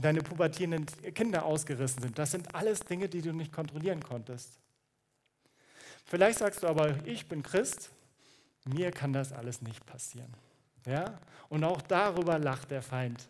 deine 0.00 0.22
pubertierenden 0.22 0.86
Kinder 1.14 1.44
ausgerissen 1.44 2.02
sind. 2.02 2.18
Das 2.18 2.30
sind 2.30 2.54
alles 2.54 2.80
Dinge, 2.80 3.08
die 3.08 3.22
du 3.22 3.32
nicht 3.32 3.52
kontrollieren 3.52 4.02
konntest. 4.02 4.58
Vielleicht 6.04 6.38
sagst 6.38 6.62
du 6.62 6.68
aber, 6.68 7.06
ich 7.06 7.28
bin 7.28 7.42
Christ, 7.42 7.90
mir 8.64 8.90
kann 8.90 9.12
das 9.12 9.32
alles 9.32 9.60
nicht 9.60 9.84
passieren. 9.84 10.32
Ja? 10.86 11.18
Und 11.48 11.64
auch 11.64 11.82
darüber 11.82 12.38
lacht 12.38 12.70
der 12.70 12.82
Feind 12.82 13.28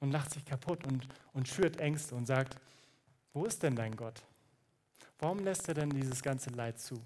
und 0.00 0.10
lacht 0.10 0.32
sich 0.32 0.44
kaputt 0.44 0.86
und, 0.86 1.06
und 1.32 1.48
schürt 1.48 1.78
Ängste 1.78 2.14
und 2.14 2.26
sagt, 2.26 2.56
wo 3.32 3.44
ist 3.44 3.62
denn 3.62 3.76
dein 3.76 3.96
Gott? 3.96 4.22
Warum 5.20 5.40
lässt 5.40 5.68
er 5.68 5.74
denn 5.74 5.90
dieses 5.90 6.22
ganze 6.22 6.50
Leid 6.50 6.78
zu? 6.78 7.00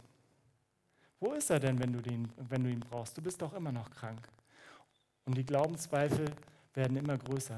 Wo 1.21 1.33
ist 1.33 1.50
er 1.50 1.59
denn, 1.59 1.78
wenn 1.80 1.92
du, 1.92 2.00
den, 2.00 2.28
wenn 2.37 2.62
du 2.62 2.71
ihn 2.71 2.80
brauchst? 2.80 3.16
Du 3.16 3.23
bist 3.23 3.42
doch 3.42 3.52
immer 3.54 3.73
noch 3.73 3.90
krank. 3.90 4.21
Und 5.25 5.37
die 5.37 5.44
Glaubenszweifel 5.44 6.30
werden 6.75 6.97
immer 6.97 7.18
größer. 7.18 7.56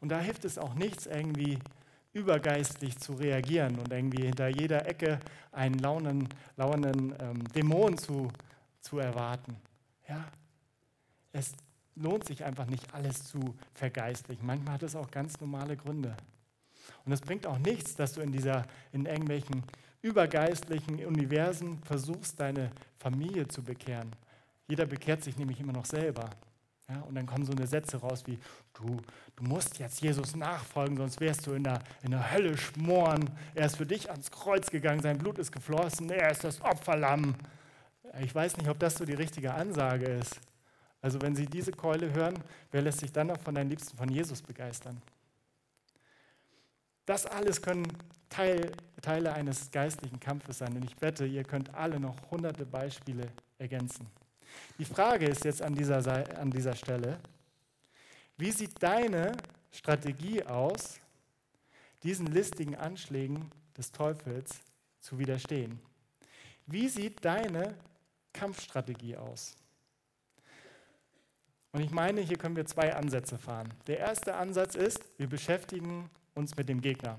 Und 0.00 0.10
da 0.10 0.20
hilft 0.20 0.44
es 0.44 0.58
auch 0.58 0.74
nichts, 0.74 1.06
irgendwie 1.06 1.58
übergeistlich 2.12 2.98
zu 2.98 3.14
reagieren 3.14 3.78
und 3.78 3.90
irgendwie 3.92 4.26
hinter 4.26 4.48
jeder 4.48 4.86
Ecke 4.86 5.18
einen 5.50 5.78
launen, 5.78 6.28
launen 6.56 7.14
ähm, 7.20 7.44
Dämon 7.54 7.96
zu, 7.96 8.30
zu 8.80 8.98
erwarten. 8.98 9.56
Ja, 10.08 10.24
es 11.32 11.52
lohnt 11.94 12.26
sich 12.26 12.44
einfach 12.44 12.66
nicht, 12.66 12.92
alles 12.94 13.24
zu 13.24 13.56
vergeistlichen. 13.74 14.46
Manchmal 14.46 14.74
hat 14.74 14.82
es 14.82 14.94
auch 14.94 15.10
ganz 15.10 15.40
normale 15.40 15.76
Gründe. 15.76 16.16
Und 17.04 17.12
es 17.12 17.20
bringt 17.20 17.46
auch 17.46 17.58
nichts, 17.58 17.94
dass 17.94 18.12
du 18.12 18.20
in, 18.20 18.32
dieser, 18.32 18.64
in 18.92 19.06
irgendwelchen 19.06 19.62
übergeistlichen 20.02 21.04
Universen 21.04 21.78
versuchst, 21.84 22.38
deine 22.40 22.70
Familie 22.98 23.46
zu 23.48 23.62
bekehren. 23.62 24.10
Jeder 24.68 24.86
bekehrt 24.86 25.22
sich 25.22 25.36
nämlich 25.36 25.60
immer 25.60 25.72
noch 25.72 25.86
selber. 25.86 26.30
Ja, 26.88 27.00
und 27.02 27.14
dann 27.14 27.26
kommen 27.26 27.44
so 27.44 27.52
eine 27.52 27.66
Sätze 27.66 27.98
raus 27.98 28.24
wie, 28.26 28.38
du, 28.74 29.00
du 29.36 29.44
musst 29.44 29.78
jetzt 29.78 30.00
Jesus 30.02 30.34
nachfolgen, 30.34 30.96
sonst 30.96 31.20
wärst 31.20 31.46
du 31.46 31.52
in 31.52 31.64
der, 31.64 31.80
in 32.02 32.10
der 32.10 32.32
Hölle 32.32 32.56
schmoren. 32.56 33.30
Er 33.54 33.66
ist 33.66 33.76
für 33.76 33.86
dich 33.86 34.10
ans 34.10 34.30
Kreuz 34.30 34.70
gegangen, 34.70 35.00
sein 35.00 35.18
Blut 35.18 35.38
ist 35.38 35.52
geflossen, 35.52 36.10
er 36.10 36.30
ist 36.30 36.44
das 36.44 36.60
Opferlamm. 36.60 37.34
Ich 38.20 38.34
weiß 38.34 38.56
nicht, 38.56 38.68
ob 38.68 38.78
das 38.78 38.96
so 38.96 39.04
die 39.04 39.14
richtige 39.14 39.54
Ansage 39.54 40.06
ist. 40.06 40.40
Also 41.00 41.20
wenn 41.22 41.34
Sie 41.34 41.46
diese 41.46 41.72
Keule 41.72 42.12
hören, 42.12 42.34
wer 42.70 42.82
lässt 42.82 43.00
sich 43.00 43.12
dann 43.12 43.28
noch 43.28 43.40
von 43.40 43.54
deinen 43.54 43.70
Liebsten 43.70 43.96
von 43.96 44.08
Jesus 44.08 44.42
begeistern? 44.42 45.00
Das 47.06 47.26
alles 47.26 47.60
können 47.60 47.86
Teil, 48.28 48.72
Teile 49.00 49.32
eines 49.32 49.70
geistlichen 49.70 50.20
Kampfes 50.20 50.58
sein. 50.58 50.74
Und 50.76 50.84
ich 50.84 51.00
wette, 51.00 51.26
ihr 51.26 51.44
könnt 51.44 51.74
alle 51.74 52.00
noch 52.00 52.16
hunderte 52.30 52.64
Beispiele 52.64 53.28
ergänzen. 53.58 54.06
Die 54.78 54.84
Frage 54.84 55.26
ist 55.26 55.44
jetzt 55.44 55.62
an 55.62 55.74
dieser, 55.74 56.38
an 56.38 56.50
dieser 56.50 56.74
Stelle, 56.74 57.18
wie 58.36 58.50
sieht 58.50 58.82
deine 58.82 59.32
Strategie 59.70 60.42
aus, 60.44 61.00
diesen 62.02 62.26
listigen 62.26 62.74
Anschlägen 62.76 63.50
des 63.76 63.92
Teufels 63.92 64.60
zu 65.00 65.18
widerstehen? 65.18 65.80
Wie 66.66 66.88
sieht 66.88 67.24
deine 67.24 67.74
Kampfstrategie 68.32 69.16
aus? 69.16 69.56
Und 71.72 71.80
ich 71.80 71.90
meine, 71.90 72.20
hier 72.20 72.36
können 72.36 72.56
wir 72.56 72.66
zwei 72.66 72.94
Ansätze 72.94 73.38
fahren. 73.38 73.72
Der 73.86 73.98
erste 73.98 74.34
Ansatz 74.34 74.74
ist, 74.74 75.00
wir 75.18 75.28
beschäftigen 75.28 76.10
uns 76.34 76.56
mit 76.56 76.68
dem 76.68 76.80
Gegner. 76.80 77.18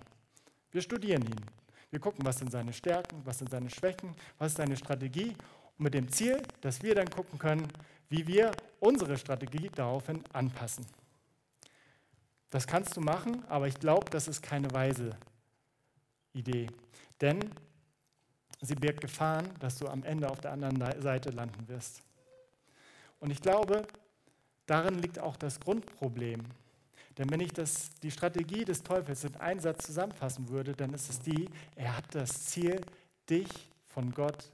Wir 0.71 0.82
studieren 0.82 1.23
ihn. 1.23 1.45
Wir 1.91 1.99
gucken, 1.99 2.26
was 2.26 2.39
sind 2.39 2.52
seine 2.52 2.73
Stärken, 2.73 3.21
was 3.23 3.38
sind 3.38 3.52
seine 3.52 3.69
Schwächen, 3.69 4.15
was 4.39 4.54
ist 4.54 4.58
seine 4.58 4.76
Strategie 4.76 5.36
und 5.78 5.84
mit 5.84 5.93
dem 5.93 6.10
Ziel, 6.10 6.41
dass 6.62 6.82
wir 6.82 6.95
dann 6.95 7.10
gucken 7.10 7.38
können, 7.38 7.67
wie 8.10 8.26
wir 8.26 8.52
unsere 8.80 9.17
Strategie 9.17 9.69
daraufhin 9.76 10.23
anpassen. 10.34 10.86
Das 12.49 12.67
kannst 12.67 12.95
du 12.95 13.02
machen, 13.02 13.43
aber 13.49 13.67
ich 13.67 13.80
glaube, 13.80 14.10
das 14.12 14.28
ist 14.28 14.41
keine 14.41 14.71
weise 14.71 15.15
Idee. 16.34 16.67
Denn 17.21 17.39
sie 18.62 18.76
birgt 18.76 19.02
Gefahren, 19.02 19.49
dass 19.60 19.78
du 19.78 19.88
am 19.88 20.04
Ende 20.04 20.30
auf 20.30 20.39
der 20.39 20.52
anderen 20.52 21.02
Seite 21.02 21.32
landen 21.32 21.67
wirst. 21.67 22.02
Und 23.19 23.32
ich 23.32 23.41
glaube, 23.41 23.88
darin 24.65 24.99
liegt 24.99 25.17
auch 25.17 25.38
das 25.38 25.60
Grundproblem. 25.60 26.41
Denn 27.17 27.30
wenn 27.30 27.39
ich 27.39 27.54
das, 27.54 27.91
die 28.02 28.10
Strategie 28.10 28.65
des 28.65 28.82
Teufels 28.82 29.23
in 29.23 29.36
einen 29.36 29.60
Satz 29.60 29.86
zusammenfassen 29.86 30.49
würde, 30.49 30.73
dann 30.73 30.93
ist 30.93 31.10
es 31.10 31.19
die, 31.19 31.47
er 31.76 31.97
hat 31.97 32.06
das 32.15 32.45
Ziel, 32.45 32.82
dich 33.30 33.47
von 33.88 34.12
Gott 34.12 34.52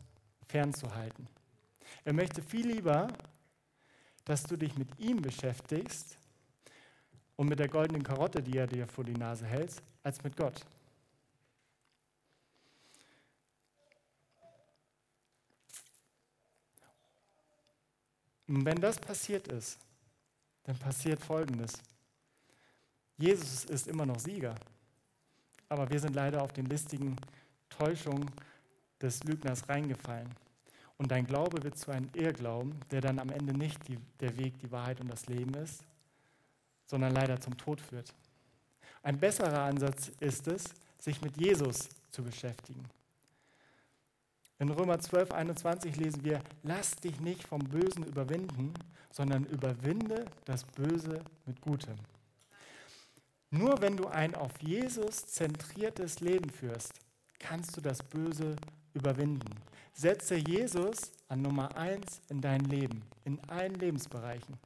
fernzuhalten. 0.47 1.27
Er 2.03 2.13
möchte 2.13 2.41
viel 2.41 2.67
lieber, 2.67 3.07
dass 4.25 4.43
du 4.43 4.57
dich 4.57 4.77
mit 4.77 4.87
ihm 4.99 5.21
beschäftigst 5.21 6.17
und 7.35 7.47
mit 7.47 7.59
der 7.59 7.69
goldenen 7.69 8.03
Karotte, 8.03 8.43
die 8.43 8.57
er 8.57 8.67
dir 8.67 8.87
vor 8.87 9.03
die 9.03 9.13
Nase 9.13 9.45
hält, 9.45 9.81
als 10.03 10.21
mit 10.23 10.35
Gott. 10.35 10.65
Und 18.47 18.65
wenn 18.65 18.81
das 18.81 18.99
passiert 18.99 19.47
ist, 19.47 19.77
dann 20.63 20.77
passiert 20.77 21.23
Folgendes. 21.23 21.73
Jesus 23.19 23.65
ist 23.65 23.87
immer 23.87 24.05
noch 24.05 24.17
Sieger, 24.17 24.55
aber 25.67 25.89
wir 25.89 25.99
sind 25.99 26.15
leider 26.15 26.41
auf 26.41 26.53
den 26.53 26.67
listigen 26.67 27.17
Täuschungen 27.67 28.31
des 29.01 29.23
Lügners 29.25 29.67
reingefallen. 29.67 30.29
Und 30.97 31.11
dein 31.11 31.27
Glaube 31.27 31.61
wird 31.63 31.77
zu 31.77 31.91
einem 31.91 32.09
Irrglauben, 32.13 32.79
der 32.91 33.01
dann 33.01 33.19
am 33.19 33.29
Ende 33.29 33.53
nicht 33.53 33.87
die, 33.89 33.97
der 34.21 34.37
Weg, 34.37 34.57
die 34.59 34.71
Wahrheit 34.71 35.01
und 35.01 35.09
das 35.09 35.27
Leben 35.27 35.53
ist, 35.55 35.83
sondern 36.85 37.13
leider 37.13 37.39
zum 37.41 37.57
Tod 37.57 37.81
führt. 37.81 38.13
Ein 39.03 39.19
besserer 39.19 39.63
Ansatz 39.63 40.11
ist 40.21 40.47
es, 40.47 40.63
sich 40.97 41.21
mit 41.21 41.37
Jesus 41.37 41.89
zu 42.11 42.23
beschäftigen. 42.23 42.83
In 44.59 44.69
Römer 44.69 44.99
12, 44.99 45.31
21 45.31 45.95
lesen 45.97 46.23
wir, 46.23 46.41
lass 46.63 46.95
dich 46.95 47.19
nicht 47.19 47.45
vom 47.45 47.59
Bösen 47.59 48.05
überwinden, 48.05 48.73
sondern 49.11 49.45
überwinde 49.45 50.25
das 50.45 50.63
Böse 50.63 51.21
mit 51.45 51.59
Gutem. 51.61 51.95
Nur 53.51 53.81
wenn 53.81 53.97
du 53.97 54.07
ein 54.07 54.35
auf 54.35 54.51
Jesus 54.61 55.25
zentriertes 55.27 56.19
Leben 56.19 56.49
führst, 56.49 56.93
kannst 57.39 57.75
du 57.75 57.81
das 57.81 58.03
Böse 58.03 58.55
überwinden. 58.93 59.49
Setze 59.93 60.35
Jesus 60.35 61.11
an 61.27 61.41
Nummer 61.41 61.75
eins 61.75 62.21
in 62.29 62.41
dein 62.41 62.61
Leben, 62.61 63.01
in 63.25 63.39
allen 63.49 63.73
Lebensbereichen. 63.75 64.57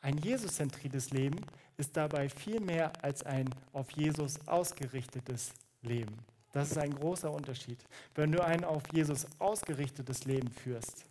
Ein 0.00 0.18
Jesus-zentriertes 0.18 1.10
Leben 1.10 1.40
ist 1.76 1.96
dabei 1.96 2.28
viel 2.28 2.60
mehr 2.60 2.92
als 3.02 3.24
ein 3.24 3.48
auf 3.72 3.90
Jesus 3.92 4.38
ausgerichtetes 4.46 5.52
Leben. 5.82 6.14
Das 6.52 6.70
ist 6.70 6.78
ein 6.78 6.94
großer 6.94 7.30
Unterschied. 7.30 7.78
Wenn 8.14 8.32
du 8.32 8.44
ein 8.44 8.64
auf 8.64 8.82
Jesus 8.92 9.26
ausgerichtetes 9.38 10.24
Leben 10.24 10.50
führst, 10.50 11.04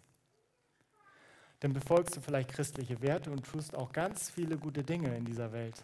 dann 1.60 1.74
befolgst 1.74 2.16
du 2.16 2.22
vielleicht 2.22 2.52
christliche 2.52 3.02
Werte 3.02 3.32
und 3.32 3.46
tust 3.46 3.76
auch 3.76 3.92
ganz 3.92 4.30
viele 4.30 4.58
gute 4.58 4.84
Dinge 4.84 5.16
in 5.16 5.26
dieser 5.26 5.52
Welt. 5.52 5.84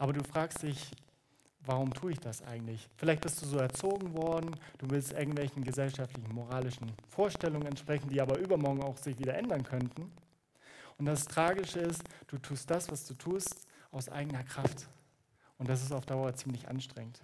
Aber 0.00 0.14
du 0.14 0.24
fragst 0.24 0.62
dich, 0.62 0.90
warum 1.66 1.92
tue 1.92 2.12
ich 2.12 2.18
das 2.18 2.40
eigentlich? 2.42 2.88
Vielleicht 2.96 3.20
bist 3.20 3.42
du 3.42 3.46
so 3.46 3.58
erzogen 3.58 4.14
worden, 4.14 4.56
du 4.78 4.88
willst 4.88 5.12
irgendwelchen 5.12 5.62
gesellschaftlichen, 5.62 6.32
moralischen 6.32 6.90
Vorstellungen 7.10 7.66
entsprechen, 7.66 8.08
die 8.08 8.18
aber 8.18 8.38
übermorgen 8.38 8.82
auch 8.82 8.96
sich 8.96 9.18
wieder 9.18 9.34
ändern 9.34 9.62
könnten. 9.62 10.10
Und 10.96 11.04
das 11.04 11.26
Tragische 11.26 11.80
ist, 11.80 12.02
du 12.28 12.38
tust 12.38 12.70
das, 12.70 12.90
was 12.90 13.06
du 13.06 13.12
tust, 13.12 13.68
aus 13.90 14.08
eigener 14.08 14.42
Kraft. 14.42 14.88
Und 15.58 15.68
das 15.68 15.82
ist 15.82 15.92
auf 15.92 16.06
Dauer 16.06 16.34
ziemlich 16.34 16.66
anstrengend. 16.66 17.22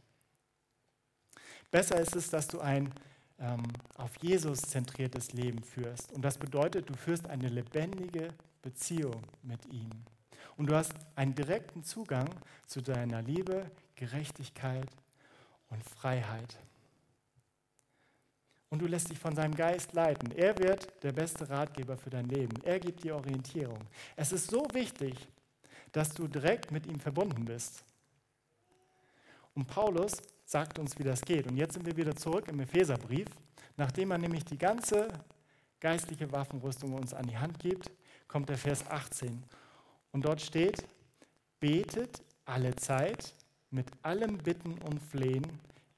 Besser 1.70 1.98
ist 1.98 2.14
es, 2.14 2.28
dass 2.28 2.46
du 2.46 2.60
ein 2.60 2.92
ähm, 3.38 3.62
auf 3.96 4.18
Jesus 4.20 4.60
zentriertes 4.60 5.32
Leben 5.32 5.62
führst. 5.62 6.12
Und 6.12 6.20
das 6.20 6.36
bedeutet, 6.36 6.90
du 6.90 6.94
führst 6.94 7.26
eine 7.26 7.48
lebendige 7.48 8.34
Beziehung 8.60 9.22
mit 9.42 9.64
ihm. 9.72 9.88
Und 10.57 10.66
du 10.71 10.75
hast 10.75 10.95
einen 11.14 11.35
direkten 11.35 11.85
Zugang 11.85 12.29
zu 12.66 12.81
deiner 12.81 13.23
Liebe, 13.23 13.71
Gerechtigkeit 13.95 14.88
und 15.69 15.83
Freiheit. 15.83 16.57
und 18.69 18.81
du 18.81 18.87
lässt 18.87 19.11
dich 19.11 19.19
von 19.19 19.35
seinem 19.35 19.55
Geist 19.55 19.92
leiten. 19.92 20.33
Er 20.33 20.59
wird 20.59 21.03
der 21.03 21.12
beste 21.12 21.49
Ratgeber 21.49 21.97
für 21.97 22.11
dein 22.11 22.29
Leben. 22.29 22.57
Er 22.64 22.79
gibt 22.79 23.05
dir 23.05 23.14
Orientierung. 23.16 23.79
Es 24.16 24.33
ist 24.33 24.51
so 24.51 24.66
wichtig, 24.73 25.14
dass 25.92 26.12
du 26.12 26.27
direkt 26.29 26.71
mit 26.73 26.87
ihm 26.87 27.01
verbunden 27.01 27.45
bist. 27.45 27.85
Und 29.55 29.66
Paulus 29.66 30.12
sagt 30.45 30.79
uns, 30.79 30.99
wie 30.99 31.05
das 31.05 31.23
geht. 31.23 31.47
Und 31.47 31.57
jetzt 31.57 31.75
sind 31.75 31.87
wir 31.87 31.97
wieder 31.97 32.14
zurück 32.14 32.49
im 32.49 32.61
Epheserbrief. 32.61 33.29
Nachdem 33.77 34.11
er 34.11 34.19
nämlich 34.19 34.45
die 34.45 34.59
ganze 34.59 35.09
geistliche 35.81 36.31
Waffenrüstung 36.33 36.92
uns 36.92 37.14
an 37.14 37.27
die 37.27 37.38
Hand 37.38 37.59
gibt, 37.59 37.90
kommt 38.29 38.49
der 38.49 38.59
Vers 38.59 38.87
18. 38.90 39.42
Und 40.16 40.24
dort 40.24 40.40
steht, 40.40 40.83
betet 41.61 42.22
alle 42.46 42.74
Zeit 42.76 43.35
mit 43.68 43.87
allem 44.00 44.38
Bitten 44.38 44.79
und 44.79 44.98
Flehen 44.98 45.46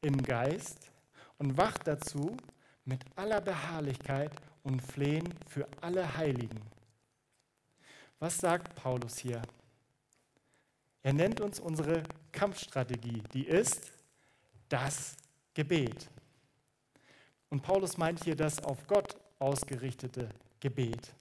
im 0.02 0.20
Geist 0.20 0.90
und 1.38 1.56
wacht 1.56 1.86
dazu 1.86 2.36
mit 2.84 2.98
aller 3.14 3.40
Beharrlichkeit 3.40 4.32
und 4.64 4.82
Flehen 4.82 5.32
für 5.46 5.68
alle 5.80 6.16
Heiligen. 6.16 6.60
Was 8.18 8.38
sagt 8.38 8.74
Paulus 8.74 9.18
hier? 9.18 9.40
Er 11.04 11.12
nennt 11.12 11.40
uns 11.40 11.60
unsere 11.60 12.02
Kampfstrategie, 12.32 13.22
die 13.32 13.46
ist 13.46 13.92
das 14.68 15.14
Gebet. 15.54 16.10
Und 17.50 17.62
Paulus 17.62 17.96
meint 17.96 18.24
hier 18.24 18.34
das 18.34 18.64
auf 18.64 18.84
Gott 18.88 19.14
ausgerichtete 19.38 20.28
Gebet. 20.58 21.14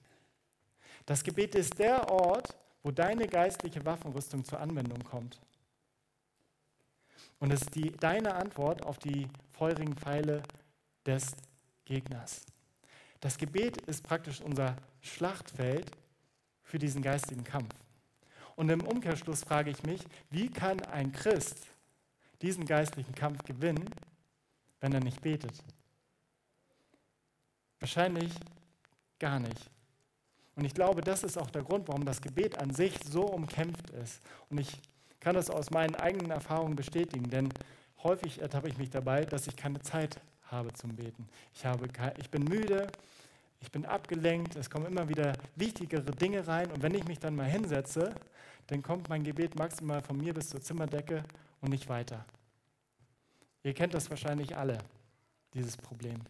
Das 1.06 1.22
Gebet 1.22 1.54
ist 1.54 1.78
der 1.78 2.10
Ort, 2.10 2.56
wo 2.88 2.92
deine 2.92 3.26
geistliche 3.26 3.84
Waffenrüstung 3.84 4.46
zur 4.46 4.60
Anwendung 4.60 5.04
kommt. 5.04 5.38
Und 7.38 7.52
es 7.52 7.60
ist 7.60 7.74
die, 7.74 7.90
deine 7.90 8.34
Antwort 8.34 8.82
auf 8.82 8.98
die 8.98 9.28
feurigen 9.52 9.94
Pfeile 9.94 10.42
des 11.04 11.36
Gegners. 11.84 12.46
Das 13.20 13.36
Gebet 13.36 13.76
ist 13.82 14.02
praktisch 14.02 14.40
unser 14.40 14.74
Schlachtfeld 15.02 15.90
für 16.62 16.78
diesen 16.78 17.02
geistigen 17.02 17.44
Kampf. 17.44 17.74
Und 18.56 18.70
im 18.70 18.80
Umkehrschluss 18.80 19.44
frage 19.44 19.68
ich 19.68 19.82
mich, 19.82 20.00
wie 20.30 20.48
kann 20.50 20.80
ein 20.86 21.12
Christ 21.12 21.66
diesen 22.40 22.64
geistlichen 22.64 23.14
Kampf 23.14 23.44
gewinnen, 23.44 23.84
wenn 24.80 24.94
er 24.94 25.00
nicht 25.00 25.20
betet? 25.20 25.62
Wahrscheinlich 27.80 28.32
gar 29.18 29.40
nicht. 29.40 29.70
Und 30.58 30.64
ich 30.64 30.74
glaube, 30.74 31.02
das 31.02 31.22
ist 31.22 31.38
auch 31.38 31.50
der 31.50 31.62
Grund, 31.62 31.86
warum 31.86 32.04
das 32.04 32.20
Gebet 32.20 32.58
an 32.58 32.74
sich 32.74 32.92
so 33.08 33.22
umkämpft 33.22 33.90
ist. 33.90 34.20
Und 34.50 34.58
ich 34.58 34.80
kann 35.20 35.36
das 35.36 35.50
aus 35.50 35.70
meinen 35.70 35.94
eigenen 35.94 36.32
Erfahrungen 36.32 36.74
bestätigen, 36.74 37.30
denn 37.30 37.50
häufig 38.02 38.42
ertappe 38.42 38.66
ich 38.66 38.76
mich 38.76 38.90
dabei, 38.90 39.24
dass 39.24 39.46
ich 39.46 39.54
keine 39.54 39.80
Zeit 39.82 40.20
habe 40.50 40.72
zum 40.72 40.96
Beten. 40.96 41.28
Ich, 41.54 41.64
habe, 41.64 41.86
ich 42.18 42.28
bin 42.30 42.42
müde, 42.42 42.88
ich 43.60 43.70
bin 43.70 43.86
abgelenkt, 43.86 44.56
es 44.56 44.68
kommen 44.68 44.86
immer 44.86 45.08
wieder 45.08 45.34
wichtigere 45.54 46.10
Dinge 46.10 46.44
rein 46.48 46.72
und 46.72 46.82
wenn 46.82 46.94
ich 46.94 47.06
mich 47.06 47.20
dann 47.20 47.36
mal 47.36 47.46
hinsetze, 47.46 48.12
dann 48.66 48.82
kommt 48.82 49.08
mein 49.08 49.22
Gebet 49.22 49.54
maximal 49.54 50.02
von 50.02 50.16
mir 50.16 50.34
bis 50.34 50.48
zur 50.48 50.60
Zimmerdecke 50.60 51.22
und 51.60 51.70
nicht 51.70 51.88
weiter. 51.88 52.24
Ihr 53.62 53.74
kennt 53.74 53.94
das 53.94 54.10
wahrscheinlich 54.10 54.56
alle, 54.56 54.78
dieses 55.54 55.76
Problem. 55.76 56.20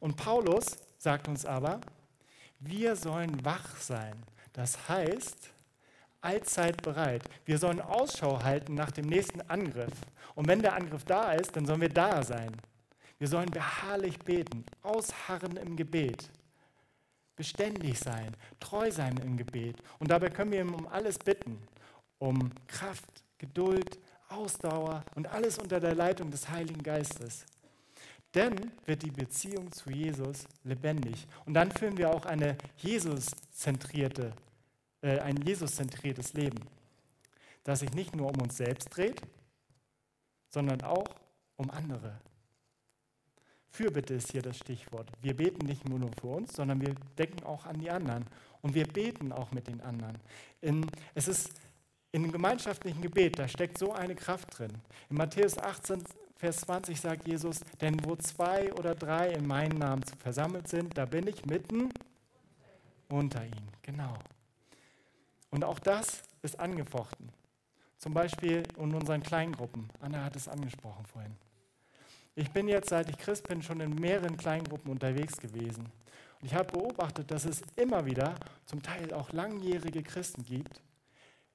Und 0.00 0.16
Paulus 0.16 0.76
sagt 0.98 1.28
uns 1.28 1.46
aber, 1.46 1.80
wir 2.58 2.96
sollen 2.96 3.44
wach 3.44 3.76
sein. 3.76 4.22
Das 4.52 4.88
heißt, 4.88 5.50
allzeit 6.20 6.82
bereit. 6.82 7.22
Wir 7.44 7.58
sollen 7.58 7.80
Ausschau 7.80 8.42
halten 8.42 8.74
nach 8.74 8.90
dem 8.90 9.06
nächsten 9.06 9.40
Angriff. 9.42 9.92
Und 10.34 10.48
wenn 10.48 10.62
der 10.62 10.74
Angriff 10.74 11.04
da 11.04 11.32
ist, 11.32 11.54
dann 11.56 11.66
sollen 11.66 11.80
wir 11.80 11.88
da 11.88 12.22
sein. 12.22 12.52
Wir 13.18 13.28
sollen 13.28 13.50
beharrlich 13.50 14.18
beten, 14.18 14.64
ausharren 14.82 15.56
im 15.56 15.76
Gebet, 15.76 16.30
beständig 17.34 17.98
sein, 17.98 18.36
treu 18.60 18.90
sein 18.90 19.16
im 19.18 19.36
Gebet. 19.36 19.76
Und 19.98 20.10
dabei 20.10 20.28
können 20.28 20.52
wir 20.52 20.60
ihm 20.60 20.74
um 20.74 20.86
alles 20.86 21.18
bitten, 21.18 21.58
um 22.18 22.50
Kraft, 22.66 23.24
Geduld, 23.38 23.98
Ausdauer 24.28 25.04
und 25.14 25.28
alles 25.28 25.58
unter 25.58 25.80
der 25.80 25.94
Leitung 25.94 26.30
des 26.30 26.48
Heiligen 26.48 26.82
Geistes. 26.82 27.46
Dann 28.36 28.70
wird 28.84 29.02
die 29.02 29.10
Beziehung 29.10 29.72
zu 29.72 29.90
Jesus 29.90 30.46
lebendig. 30.62 31.26
Und 31.46 31.54
dann 31.54 31.70
führen 31.70 31.96
wir 31.96 32.10
auch 32.10 32.26
eine 32.26 32.58
Jesus-zentrierte, 32.76 34.34
äh, 35.00 35.20
ein 35.20 35.38
Jesus-zentriertes 35.38 36.34
Leben, 36.34 36.58
das 37.64 37.80
sich 37.80 37.94
nicht 37.94 38.14
nur 38.14 38.28
um 38.28 38.42
uns 38.42 38.58
selbst 38.58 38.94
dreht, 38.94 39.22
sondern 40.50 40.82
auch 40.82 41.06
um 41.56 41.70
andere. 41.70 42.20
Fürbitte 43.70 44.12
ist 44.12 44.32
hier 44.32 44.42
das 44.42 44.58
Stichwort. 44.58 45.10
Wir 45.22 45.34
beten 45.34 45.64
nicht 45.64 45.88
nur 45.88 45.98
für 46.20 46.26
uns, 46.26 46.52
sondern 46.52 46.82
wir 46.82 46.94
denken 47.16 47.42
auch 47.44 47.64
an 47.64 47.78
die 47.78 47.90
anderen. 47.90 48.26
Und 48.60 48.74
wir 48.74 48.86
beten 48.86 49.32
auch 49.32 49.50
mit 49.52 49.66
den 49.66 49.80
anderen. 49.80 50.18
In, 50.60 50.86
es 51.14 51.26
ist 51.26 51.52
in 52.12 52.22
dem 52.22 52.32
gemeinschaftlichen 52.32 53.00
Gebet, 53.00 53.38
da 53.38 53.48
steckt 53.48 53.78
so 53.78 53.94
eine 53.94 54.14
Kraft 54.14 54.58
drin. 54.58 54.72
In 55.08 55.16
Matthäus 55.16 55.56
18 55.56 56.04
Vers 56.36 56.58
20 56.58 57.00
sagt 57.00 57.26
Jesus, 57.26 57.60
denn 57.80 58.04
wo 58.04 58.14
zwei 58.16 58.72
oder 58.74 58.94
drei 58.94 59.30
in 59.30 59.46
meinen 59.46 59.78
Namen 59.78 60.02
versammelt 60.18 60.68
sind, 60.68 60.96
da 60.96 61.06
bin 61.06 61.26
ich 61.26 61.46
mitten 61.46 61.90
unter 63.08 63.42
ihnen. 63.42 63.68
Genau. 63.82 64.18
Und 65.50 65.64
auch 65.64 65.78
das 65.78 66.22
ist 66.42 66.60
angefochten. 66.60 67.30
Zum 67.96 68.12
Beispiel 68.12 68.62
in 68.76 68.94
unseren 68.94 69.22
Kleingruppen. 69.22 69.88
Anna 70.00 70.24
hat 70.24 70.36
es 70.36 70.48
angesprochen 70.48 71.06
vorhin. 71.06 71.34
Ich 72.34 72.50
bin 72.50 72.68
jetzt, 72.68 72.90
seit 72.90 73.08
ich 73.08 73.16
Christ 73.16 73.48
bin, 73.48 73.62
schon 73.62 73.80
in 73.80 73.94
mehreren 73.94 74.36
Kleingruppen 74.36 74.90
unterwegs 74.90 75.38
gewesen. 75.38 75.86
Und 76.40 76.46
ich 76.46 76.54
habe 76.54 76.70
beobachtet, 76.70 77.30
dass 77.30 77.46
es 77.46 77.62
immer 77.76 78.04
wieder, 78.04 78.34
zum 78.66 78.82
Teil 78.82 79.14
auch 79.14 79.32
langjährige 79.32 80.02
Christen 80.02 80.44
gibt, 80.44 80.82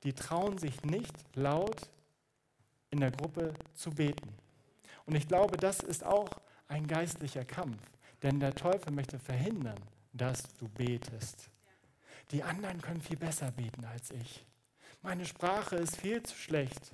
die 0.04 0.13
trauen 0.13 0.58
sich 0.58 0.82
nicht 0.82 1.13
laut 1.36 1.91
in 2.89 3.00
der 3.00 3.12
Gruppe 3.12 3.54
zu 3.76 3.91
beten. 3.91 4.34
Und 5.05 5.15
ich 5.15 5.27
glaube, 5.27 5.57
das 5.57 5.79
ist 5.79 6.03
auch 6.03 6.29
ein 6.67 6.87
geistlicher 6.87 7.45
Kampf, 7.45 7.79
denn 8.23 8.39
der 8.39 8.55
Teufel 8.55 8.91
möchte 8.91 9.19
verhindern, 9.19 9.79
dass 10.13 10.43
du 10.59 10.67
betest. 10.69 11.49
Die 12.31 12.43
anderen 12.43 12.81
können 12.81 13.01
viel 13.01 13.17
besser 13.17 13.51
beten 13.51 13.85
als 13.85 14.11
ich. 14.11 14.45
Meine 15.01 15.25
Sprache 15.25 15.75
ist 15.75 15.97
viel 15.97 16.23
zu 16.23 16.35
schlecht. 16.35 16.93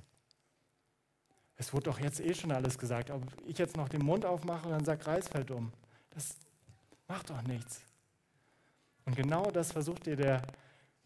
Es 1.57 1.73
wurde 1.73 1.85
doch 1.85 1.99
jetzt 1.99 2.19
eh 2.19 2.33
schon 2.33 2.51
alles 2.51 2.77
gesagt. 2.77 3.11
Ob 3.11 3.23
ich 3.45 3.57
jetzt 3.57 3.77
noch 3.77 3.89
den 3.89 4.05
Mund 4.05 4.25
aufmache 4.25 4.67
und 4.67 4.71
dann 4.71 4.85
sagt 4.85 5.07
Reis 5.07 5.27
fällt 5.27 5.51
um. 5.51 5.71
Das 6.11 6.37
macht 7.07 7.29
doch 7.29 7.41
nichts. 7.43 7.81
Und 9.05 9.15
genau 9.15 9.49
das 9.51 9.71
versucht 9.71 10.05
dir 10.05 10.15
der 10.15 10.41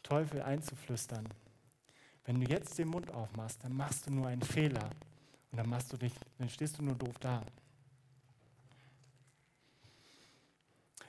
Teufel 0.03 0.41
einzuflüstern. 0.41 1.27
Wenn 2.25 2.39
du 2.39 2.47
jetzt 2.47 2.77
den 2.77 2.87
Mund 2.87 3.11
aufmachst, 3.13 3.63
dann 3.63 3.73
machst 3.75 4.07
du 4.07 4.11
nur 4.11 4.27
einen 4.27 4.41
Fehler. 4.41 4.89
Und 5.51 5.57
dann, 5.57 5.69
machst 5.69 5.91
du 5.91 5.97
dich, 5.97 6.13
dann 6.37 6.49
stehst 6.49 6.77
du 6.77 6.83
nur 6.83 6.95
doof 6.95 7.19
da. 7.19 7.43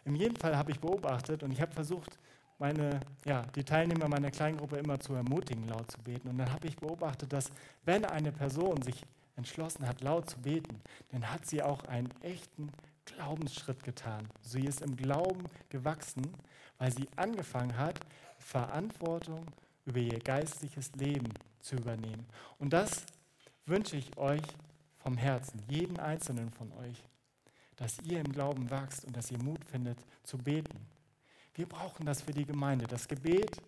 In 0.04 0.16
jedem 0.16 0.36
Fall 0.36 0.56
habe 0.56 0.72
ich 0.72 0.80
beobachtet 0.80 1.42
und 1.42 1.52
ich 1.52 1.60
habe 1.60 1.72
versucht, 1.72 2.18
meine, 2.58 3.00
ja, 3.24 3.42
die 3.54 3.64
Teilnehmer 3.64 4.08
meiner 4.08 4.30
Kleingruppe 4.30 4.76
immer 4.76 4.98
zu 4.98 5.14
ermutigen, 5.14 5.66
laut 5.68 5.90
zu 5.90 5.98
beten. 5.98 6.28
Und 6.28 6.38
dann 6.38 6.52
habe 6.52 6.66
ich 6.66 6.76
beobachtet, 6.76 7.32
dass 7.32 7.50
wenn 7.84 8.04
eine 8.04 8.32
Person 8.32 8.82
sich 8.82 9.04
entschlossen 9.36 9.86
hat, 9.86 10.00
laut 10.00 10.30
zu 10.30 10.38
beten, 10.38 10.80
dann 11.10 11.30
hat 11.30 11.46
sie 11.46 11.62
auch 11.62 11.84
einen 11.84 12.10
echten 12.20 12.70
Glaubensschritt 13.04 13.82
getan. 13.82 14.28
Sie 14.42 14.64
ist 14.64 14.80
im 14.80 14.96
Glauben 14.96 15.44
gewachsen, 15.70 16.22
weil 16.78 16.92
sie 16.92 17.08
angefangen 17.16 17.76
hat, 17.76 17.98
Verantwortung 18.38 19.46
über 19.84 19.98
ihr 19.98 20.18
geistliches 20.18 20.92
Leben 20.94 21.32
zu 21.60 21.76
übernehmen. 21.76 22.26
Und 22.58 22.72
das 22.72 23.06
wünsche 23.66 23.96
ich 23.96 24.16
euch 24.16 24.42
vom 24.98 25.16
Herzen, 25.16 25.60
jeden 25.68 25.98
einzelnen 25.98 26.50
von 26.50 26.72
euch, 26.72 27.02
dass 27.76 27.98
ihr 28.00 28.20
im 28.20 28.32
Glauben 28.32 28.70
wachst 28.70 29.04
und 29.04 29.16
dass 29.16 29.30
ihr 29.30 29.42
Mut 29.42 29.64
findet 29.64 29.98
zu 30.22 30.38
beten. 30.38 30.86
Wir 31.54 31.66
brauchen 31.66 32.06
das 32.06 32.22
für 32.22 32.32
die 32.32 32.46
Gemeinde. 32.46 32.86
Das 32.86 33.08
Gebet 33.08 33.60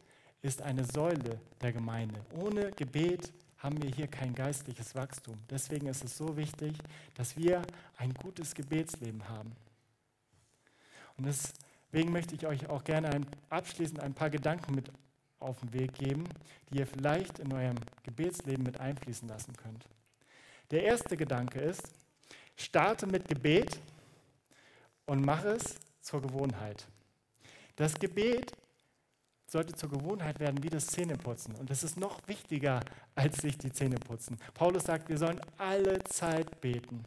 ist 0.42 0.62
eine 0.62 0.84
Säule 0.84 1.40
der 1.60 1.72
Gemeinde. 1.72 2.20
Ohne 2.32 2.70
Gebet 2.72 3.32
haben 3.58 3.82
wir 3.82 3.90
hier 3.90 4.06
kein 4.06 4.34
geistliches 4.34 4.94
Wachstum. 4.94 5.38
Deswegen 5.50 5.86
ist 5.86 6.04
es 6.04 6.16
so 6.16 6.36
wichtig, 6.36 6.76
dass 7.14 7.36
wir 7.36 7.62
ein 7.96 8.12
gutes 8.14 8.54
Gebetsleben 8.54 9.26
haben. 9.28 9.52
Und 11.16 11.26
deswegen 11.26 12.12
möchte 12.12 12.34
ich 12.34 12.46
euch 12.46 12.68
auch 12.68 12.84
gerne 12.84 13.08
ein, 13.08 13.26
abschließend 13.48 14.00
ein 14.00 14.14
paar 14.14 14.30
Gedanken 14.30 14.74
mit 14.74 14.90
auf 15.40 15.60
den 15.60 15.72
Weg 15.72 15.94
geben, 15.94 16.24
die 16.70 16.78
ihr 16.78 16.86
vielleicht 16.86 17.38
in 17.38 17.52
eurem 17.52 17.76
Gebetsleben 18.02 18.64
mit 18.64 18.80
einfließen 18.80 19.28
lassen 19.28 19.54
könnt. 19.56 19.84
Der 20.70 20.84
erste 20.84 21.16
Gedanke 21.16 21.60
ist, 21.60 21.82
starte 22.56 23.06
mit 23.06 23.28
Gebet 23.28 23.78
und 25.06 25.24
mach 25.24 25.44
es 25.44 25.76
zur 26.00 26.22
Gewohnheit. 26.22 26.86
Das 27.76 27.94
Gebet 27.94 28.52
sollte 29.46 29.74
zur 29.74 29.90
Gewohnheit 29.90 30.40
werden 30.40 30.62
wie 30.62 30.70
das 30.70 30.86
Zähneputzen. 30.86 31.54
Und 31.56 31.70
das 31.70 31.84
ist 31.84 31.96
noch 31.98 32.26
wichtiger, 32.26 32.80
als 33.14 33.36
sich 33.38 33.56
die 33.58 33.72
Zähne 33.72 33.96
putzen. 33.96 34.38
Paulus 34.54 34.84
sagt, 34.84 35.08
wir 35.08 35.18
sollen 35.18 35.40
alle 35.58 36.02
Zeit 36.04 36.60
beten. 36.60 37.04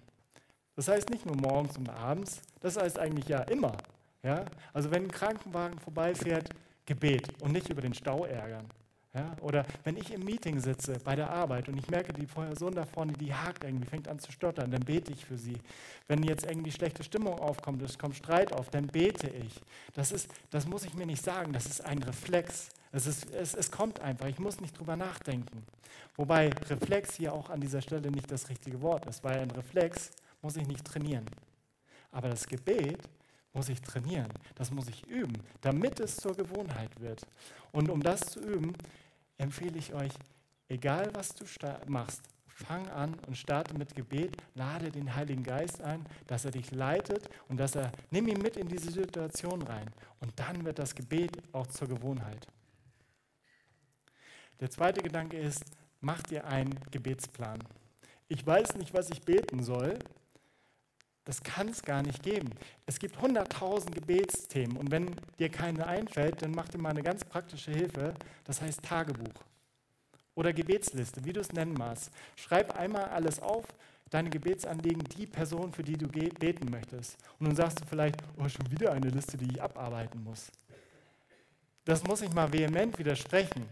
Das 0.75 0.87
heißt 0.87 1.09
nicht 1.09 1.25
nur 1.25 1.35
morgens 1.35 1.77
und 1.77 1.89
abends, 1.89 2.41
das 2.61 2.77
heißt 2.77 2.99
eigentlich 2.99 3.27
ja 3.27 3.41
immer. 3.41 3.75
Ja? 4.23 4.45
Also 4.73 4.91
wenn 4.91 5.03
ein 5.03 5.11
Krankenwagen 5.11 5.79
vorbeifährt, 5.79 6.49
Gebet 6.87 7.31
und 7.41 7.51
nicht 7.51 7.69
über 7.69 7.81
den 7.81 7.93
Stau 7.93 8.25
ärgern. 8.25 8.65
Ja? 9.13 9.35
Oder 9.41 9.65
wenn 9.83 9.97
ich 9.97 10.11
im 10.13 10.23
Meeting 10.23 10.59
sitze 10.59 10.99
bei 11.03 11.15
der 11.15 11.29
Arbeit 11.29 11.69
und 11.69 11.77
ich 11.77 11.89
merke, 11.89 12.13
die 12.13 12.25
Person 12.25 12.73
da 12.73 12.85
vorne, 12.85 13.13
die 13.13 13.33
hakt 13.33 13.63
irgendwie, 13.63 13.87
fängt 13.87 14.07
an 14.07 14.19
zu 14.19 14.31
stottern, 14.31 14.71
dann 14.71 14.83
bete 14.83 15.11
ich 15.11 15.25
für 15.25 15.37
sie. 15.37 15.57
Wenn 16.07 16.23
jetzt 16.23 16.45
irgendwie 16.45 16.71
schlechte 16.71 17.03
Stimmung 17.03 17.39
aufkommt, 17.39 17.81
es 17.81 17.97
kommt 17.97 18.15
Streit 18.15 18.53
auf, 18.53 18.69
dann 18.69 18.87
bete 18.87 19.29
ich. 19.29 19.61
Das, 19.93 20.11
ist, 20.11 20.29
das 20.49 20.67
muss 20.67 20.83
ich 20.83 20.93
mir 20.93 21.05
nicht 21.05 21.23
sagen, 21.23 21.53
das 21.53 21.65
ist 21.65 21.83
ein 21.83 22.01
Reflex. 22.03 22.69
Es, 22.91 23.05
ist, 23.05 23.29
es, 23.31 23.53
es 23.53 23.71
kommt 23.71 23.99
einfach, 23.99 24.27
ich 24.27 24.39
muss 24.39 24.61
nicht 24.61 24.77
drüber 24.77 24.95
nachdenken. 24.95 25.63
Wobei 26.15 26.49
Reflex 26.69 27.15
hier 27.15 27.33
auch 27.33 27.49
an 27.49 27.59
dieser 27.59 27.81
Stelle 27.81 28.11
nicht 28.11 28.31
das 28.31 28.49
richtige 28.49 28.81
Wort 28.81 29.05
ist, 29.07 29.23
weil 29.23 29.39
ein 29.39 29.51
Reflex 29.51 30.11
muss 30.41 30.55
ich 30.55 30.67
nicht 30.67 30.85
trainieren. 30.85 31.25
Aber 32.11 32.29
das 32.29 32.47
Gebet 32.47 32.99
muss 33.53 33.69
ich 33.69 33.81
trainieren, 33.81 34.31
das 34.55 34.71
muss 34.71 34.87
ich 34.87 35.05
üben, 35.07 35.33
damit 35.61 35.99
es 35.99 36.17
zur 36.17 36.35
Gewohnheit 36.35 36.99
wird. 36.99 37.21
Und 37.71 37.89
um 37.89 38.01
das 38.01 38.21
zu 38.21 38.39
üben, 38.39 38.73
empfehle 39.37 39.77
ich 39.77 39.93
euch, 39.93 40.13
egal 40.67 41.09
was 41.13 41.33
du 41.33 41.45
machst, 41.87 42.21
fang 42.47 42.87
an 42.89 43.13
und 43.27 43.37
starte 43.37 43.77
mit 43.77 43.95
Gebet, 43.95 44.35
lade 44.55 44.91
den 44.91 45.15
Heiligen 45.15 45.43
Geist 45.43 45.81
ein, 45.81 46.05
dass 46.25 46.45
er 46.45 46.51
dich 46.51 46.71
leitet 46.71 47.29
und 47.47 47.57
dass 47.57 47.75
er, 47.75 47.91
nimm 48.09 48.27
ihn 48.27 48.41
mit 48.41 48.57
in 48.57 48.67
diese 48.67 48.91
Situation 48.91 49.61
rein. 49.61 49.87
Und 50.19 50.39
dann 50.39 50.65
wird 50.65 50.79
das 50.79 50.95
Gebet 50.95 51.31
auch 51.51 51.67
zur 51.67 51.87
Gewohnheit. 51.87 52.47
Der 54.59 54.71
zweite 54.71 55.01
Gedanke 55.01 55.37
ist, 55.37 55.63
mach 56.01 56.23
dir 56.23 56.45
einen 56.47 56.79
Gebetsplan. 56.89 57.59
Ich 58.27 58.45
weiß 58.45 58.75
nicht, 58.75 58.93
was 58.93 59.11
ich 59.11 59.21
beten 59.21 59.63
soll, 59.63 59.99
das 61.27 61.43
kann 61.43 61.67
es 61.67 61.83
gar 61.83 62.03
nicht 62.03 62.23
geben. 62.23 62.49
Es 62.85 62.99
gibt 62.99 63.21
hunderttausend 63.21 63.93
Gebetsthemen 63.93 64.77
und 64.77 64.91
wenn 64.91 65.13
dir 65.39 65.49
keine 65.49 65.85
einfällt, 65.85 66.41
dann 66.41 66.51
mach 66.51 66.69
dir 66.69 66.77
mal 66.77 66.91
eine 66.91 67.03
ganz 67.03 67.25
praktische 67.25 67.71
Hilfe, 67.71 68.13
das 68.45 68.61
heißt 68.61 68.81
Tagebuch 68.81 69.43
oder 70.35 70.53
Gebetsliste, 70.53 71.25
wie 71.25 71.33
du 71.33 71.41
es 71.41 71.51
nennen 71.51 71.73
magst. 71.73 72.11
Schreib 72.37 72.79
einmal 72.79 73.05
alles 73.09 73.41
auf, 73.41 73.65
deine 74.09 74.29
Gebetsanliegen, 74.29 75.03
die 75.17 75.25
Person, 75.25 75.73
für 75.73 75.83
die 75.83 75.97
du 75.97 76.07
beten 76.07 76.71
möchtest. 76.71 77.17
Und 77.39 77.47
dann 77.47 77.57
sagst 77.57 77.81
du 77.81 77.85
vielleicht, 77.85 78.15
oh, 78.37 78.47
schon 78.47 78.71
wieder 78.71 78.93
eine 78.93 79.09
Liste, 79.09 79.35
die 79.35 79.51
ich 79.51 79.61
abarbeiten 79.61 80.23
muss. 80.23 80.49
Das 81.83 82.03
muss 82.03 82.21
ich 82.21 82.31
mal 82.31 82.53
vehement 82.53 82.97
widersprechen. 82.99 83.67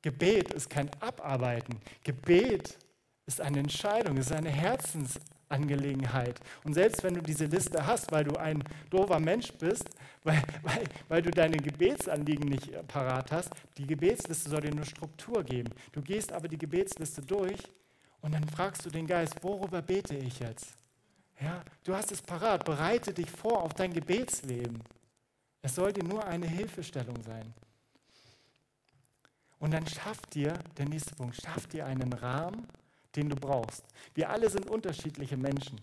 Gebet 0.00 0.54
ist 0.54 0.70
kein 0.70 0.88
Abarbeiten. 1.02 1.78
Gebet 2.04 2.78
ist 3.26 3.42
eine 3.42 3.58
Entscheidung, 3.58 4.16
ist 4.16 4.32
eine 4.32 4.48
Herzensentscheidung. 4.48 5.39
Angelegenheit. 5.50 6.40
Und 6.64 6.74
selbst 6.74 7.02
wenn 7.02 7.14
du 7.14 7.20
diese 7.20 7.46
Liste 7.46 7.86
hast, 7.86 8.10
weil 8.12 8.24
du 8.24 8.36
ein 8.36 8.62
doofer 8.88 9.20
Mensch 9.20 9.52
bist, 9.52 9.88
weil, 10.24 10.42
weil, 10.62 10.84
weil 11.08 11.22
du 11.22 11.30
deine 11.30 11.56
Gebetsanliegen 11.56 12.48
nicht 12.48 12.70
parat 12.88 13.32
hast, 13.32 13.50
die 13.76 13.86
Gebetsliste 13.86 14.48
soll 14.48 14.60
dir 14.60 14.74
nur 14.74 14.84
Struktur 14.84 15.42
geben. 15.42 15.70
Du 15.92 16.02
gehst 16.02 16.32
aber 16.32 16.48
die 16.48 16.58
Gebetsliste 16.58 17.22
durch 17.22 17.60
und 18.20 18.32
dann 18.32 18.46
fragst 18.48 18.84
du 18.84 18.90
den 18.90 19.06
Geist, 19.06 19.42
worüber 19.42 19.82
bete 19.82 20.14
ich 20.16 20.38
jetzt? 20.40 20.74
Ja, 21.40 21.62
du 21.84 21.94
hast 21.94 22.12
es 22.12 22.20
parat, 22.20 22.64
bereite 22.64 23.14
dich 23.14 23.30
vor 23.30 23.62
auf 23.62 23.72
dein 23.72 23.92
Gebetsleben. 23.92 24.82
Es 25.62 25.74
soll 25.74 25.92
dir 25.92 26.04
nur 26.04 26.26
eine 26.26 26.46
Hilfestellung 26.46 27.22
sein. 27.22 27.54
Und 29.58 29.72
dann 29.72 29.86
schaff 29.86 30.20
dir, 30.26 30.54
der 30.78 30.88
nächste 30.88 31.14
Punkt, 31.14 31.36
schaff 31.36 31.66
dir 31.66 31.86
einen 31.86 32.12
Rahmen, 32.12 32.66
den 33.16 33.28
du 33.28 33.36
brauchst. 33.36 33.84
Wir 34.14 34.30
alle 34.30 34.48
sind 34.48 34.68
unterschiedliche 34.68 35.36
Menschen. 35.36 35.80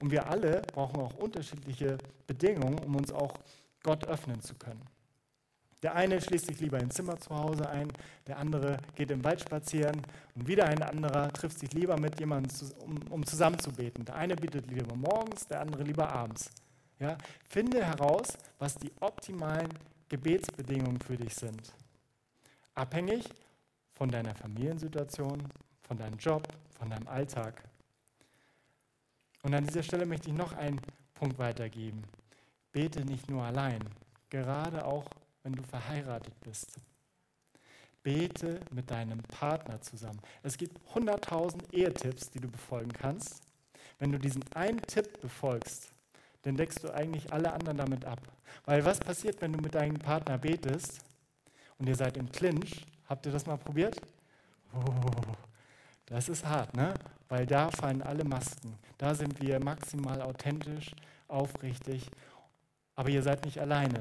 Und 0.00 0.10
wir 0.10 0.28
alle 0.28 0.62
brauchen 0.72 1.00
auch 1.00 1.14
unterschiedliche 1.14 1.98
Bedingungen, 2.26 2.78
um 2.80 2.96
uns 2.96 3.12
auch 3.12 3.34
Gott 3.82 4.04
öffnen 4.06 4.40
zu 4.40 4.54
können. 4.54 4.82
Der 5.84 5.94
eine 5.94 6.18
schließt 6.18 6.46
sich 6.46 6.60
lieber 6.60 6.80
im 6.80 6.90
Zimmer 6.90 7.18
zu 7.18 7.36
Hause 7.36 7.68
ein, 7.68 7.92
der 8.26 8.38
andere 8.38 8.78
geht 8.94 9.10
im 9.10 9.22
Wald 9.22 9.42
spazieren 9.42 10.00
und 10.34 10.48
wieder 10.48 10.64
ein 10.64 10.82
anderer 10.82 11.30
trifft 11.30 11.58
sich 11.58 11.74
lieber 11.74 11.98
mit 12.00 12.18
jemandem, 12.18 12.70
um, 12.78 12.98
um 13.10 13.26
zusammen 13.26 13.58
zu 13.58 13.70
beten. 13.70 14.02
Der 14.06 14.14
eine 14.14 14.34
bittet 14.34 14.66
lieber 14.70 14.96
morgens, 14.96 15.46
der 15.46 15.60
andere 15.60 15.82
lieber 15.82 16.08
abends. 16.10 16.50
Ja? 16.98 17.18
Finde 17.46 17.84
heraus, 17.84 18.38
was 18.58 18.76
die 18.76 18.90
optimalen 19.00 19.68
Gebetsbedingungen 20.08 21.00
für 21.00 21.18
dich 21.18 21.34
sind. 21.34 21.74
Abhängig 22.74 23.28
von 23.92 24.08
deiner 24.08 24.34
Familiensituation, 24.34 25.42
von 25.86 25.98
deinem 25.98 26.18
Job, 26.18 26.48
von 26.78 26.90
deinem 26.90 27.06
Alltag. 27.08 27.62
Und 29.42 29.54
an 29.54 29.66
dieser 29.66 29.82
Stelle 29.82 30.06
möchte 30.06 30.30
ich 30.30 30.36
noch 30.36 30.52
einen 30.52 30.80
Punkt 31.14 31.38
weitergeben. 31.38 32.02
Bete 32.72 33.04
nicht 33.04 33.30
nur 33.30 33.42
allein, 33.42 33.80
gerade 34.30 34.84
auch 34.84 35.04
wenn 35.42 35.52
du 35.52 35.62
verheiratet 35.62 36.34
bist. 36.40 36.76
Bete 38.02 38.60
mit 38.70 38.90
deinem 38.90 39.22
Partner 39.22 39.80
zusammen. 39.80 40.20
Es 40.42 40.58
gibt 40.58 40.78
100.000 40.94 41.72
Ehetipps, 41.72 42.30
die 42.30 42.40
du 42.40 42.48
befolgen 42.48 42.92
kannst. 42.92 43.42
Wenn 43.98 44.12
du 44.12 44.18
diesen 44.18 44.44
einen 44.54 44.82
Tipp 44.82 45.20
befolgst, 45.20 45.92
dann 46.42 46.56
deckst 46.56 46.84
du 46.84 46.92
eigentlich 46.92 47.32
alle 47.32 47.52
anderen 47.52 47.78
damit 47.78 48.04
ab. 48.04 48.20
Weil 48.66 48.84
was 48.84 49.00
passiert, 49.00 49.40
wenn 49.40 49.52
du 49.52 49.60
mit 49.60 49.74
deinem 49.74 49.98
Partner 49.98 50.36
betest 50.36 51.00
und 51.78 51.88
ihr 51.88 51.96
seid 51.96 52.16
im 52.16 52.30
Clinch? 52.30 52.84
Habt 53.08 53.24
ihr 53.26 53.32
das 53.32 53.46
mal 53.46 53.56
probiert? 53.56 54.00
Oh, 54.74 54.92
das 56.06 56.28
ist 56.28 56.44
hart, 56.44 56.76
ne? 56.76 56.94
Weil 57.28 57.46
da 57.46 57.70
fallen 57.70 58.02
alle 58.02 58.24
Masken. 58.24 58.78
Da 58.98 59.14
sind 59.14 59.40
wir 59.40 59.62
maximal 59.62 60.20
authentisch, 60.22 60.92
aufrichtig. 61.28 62.10
Aber 62.94 63.08
ihr 63.08 63.22
seid 63.22 63.44
nicht 63.44 63.58
alleine. 63.58 63.98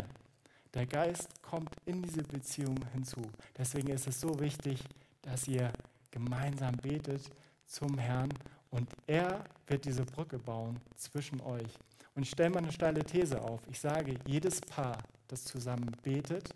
Der 0.74 0.86
Geist 0.86 1.42
kommt 1.42 1.70
in 1.86 2.02
diese 2.02 2.24
Beziehung 2.24 2.78
hinzu. 2.94 3.22
Deswegen 3.58 3.90
ist 3.90 4.08
es 4.08 4.20
so 4.20 4.40
wichtig, 4.40 4.84
dass 5.22 5.48
ihr 5.48 5.72
gemeinsam 6.12 6.76
betet 6.78 7.30
zum 7.66 7.98
Herrn 7.98 8.30
und 8.70 8.90
er 9.08 9.44
wird 9.68 9.86
diese 9.86 10.04
Brücke 10.04 10.38
bauen 10.38 10.80
zwischen 10.96 11.40
euch. 11.42 11.78
Und 12.16 12.24
ich 12.24 12.32
stelle 12.32 12.50
mal 12.50 12.60
eine 12.60 12.72
steile 12.72 13.04
These 13.04 13.42
auf. 13.42 13.62
Ich 13.70 13.80
sage, 13.80 14.16
jedes 14.26 14.62
Paar, 14.62 14.98
das 15.28 15.46
zusammen 15.46 15.92
betet, 16.04 16.50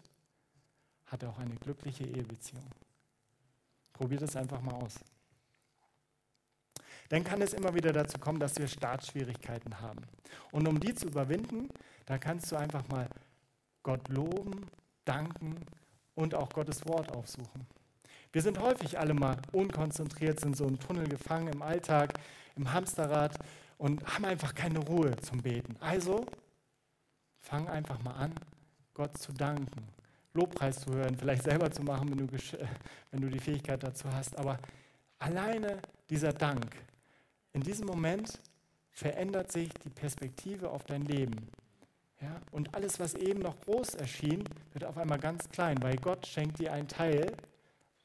hat 1.06 1.24
auch 1.24 1.38
eine 1.38 1.56
glückliche 1.56 2.04
Ehebeziehung. 2.04 2.66
Probiert 3.94 4.24
es 4.24 4.36
einfach 4.36 4.62
mal 4.62 4.76
aus 4.76 4.96
dann 7.10 7.24
kann 7.24 7.42
es 7.42 7.54
immer 7.54 7.74
wieder 7.74 7.94
dazu 7.94 8.18
kommen, 8.20 8.40
dass 8.40 8.58
wir 8.58 8.68
Startschwierigkeiten 8.68 9.80
haben. 9.80 10.02
Und 10.52 10.68
um 10.68 10.80
die 10.80 10.94
zu 10.94 11.08
überwinden, 11.08 11.70
da 12.06 12.18
kannst 12.18 12.52
du 12.52 12.56
einfach 12.56 12.88
mal 12.90 13.08
Gott 13.84 14.10
loben, 14.10 14.68
danken 15.06 15.56
und 16.16 16.36
auch 16.36 16.50
Gottes 16.50 16.86
Wort 16.88 17.12
aufsuchen. 17.12 17.66
Wir 18.34 18.42
sind 18.42 18.60
häufig 18.60 19.00
alle 19.00 19.14
mal 19.14 19.38
unkonzentriert, 19.54 20.40
sind 20.40 20.58
so 20.58 20.66
im 20.68 20.80
Tunnel 20.80 21.08
gefangen 21.08 21.48
im 21.48 21.62
Alltag, 21.62 22.14
im 22.56 22.74
Hamsterrad 22.74 23.38
und 23.78 24.06
haben 24.06 24.26
einfach 24.26 24.54
keine 24.54 24.80
Ruhe 24.80 25.16
zum 25.18 25.42
Beten. 25.42 25.76
Also 25.80 26.26
fang 27.40 27.68
einfach 27.68 28.02
mal 28.04 28.14
an, 28.14 28.34
Gott 28.94 29.18
zu 29.18 29.32
danken, 29.32 29.88
Lobpreis 30.34 30.82
zu 30.82 30.92
hören, 30.94 31.16
vielleicht 31.18 31.44
selber 31.44 31.72
zu 31.72 31.84
machen, 31.84 32.10
wenn 32.12 32.28
du, 32.28 32.38
wenn 33.12 33.22
du 33.22 33.30
die 33.30 33.40
Fähigkeit 33.40 33.82
dazu 33.82 34.12
hast. 34.12 34.38
Aber 34.38 34.60
alleine 35.20 35.80
dieser 36.10 36.34
Dank, 36.34 36.66
in 37.58 37.64
diesem 37.64 37.88
Moment 37.88 38.40
verändert 38.92 39.52
sich 39.52 39.70
die 39.84 39.90
Perspektive 39.90 40.70
auf 40.70 40.84
dein 40.84 41.02
Leben. 41.02 41.48
Ja? 42.22 42.40
Und 42.52 42.76
alles, 42.76 43.00
was 43.00 43.16
eben 43.16 43.40
noch 43.40 43.60
groß 43.62 43.96
erschien, 43.96 44.44
wird 44.74 44.84
auf 44.84 44.96
einmal 44.96 45.18
ganz 45.18 45.50
klein, 45.50 45.82
weil 45.82 45.96
Gott 45.96 46.28
schenkt 46.28 46.60
dir 46.60 46.72
einen 46.72 46.88
Teil 46.88 47.36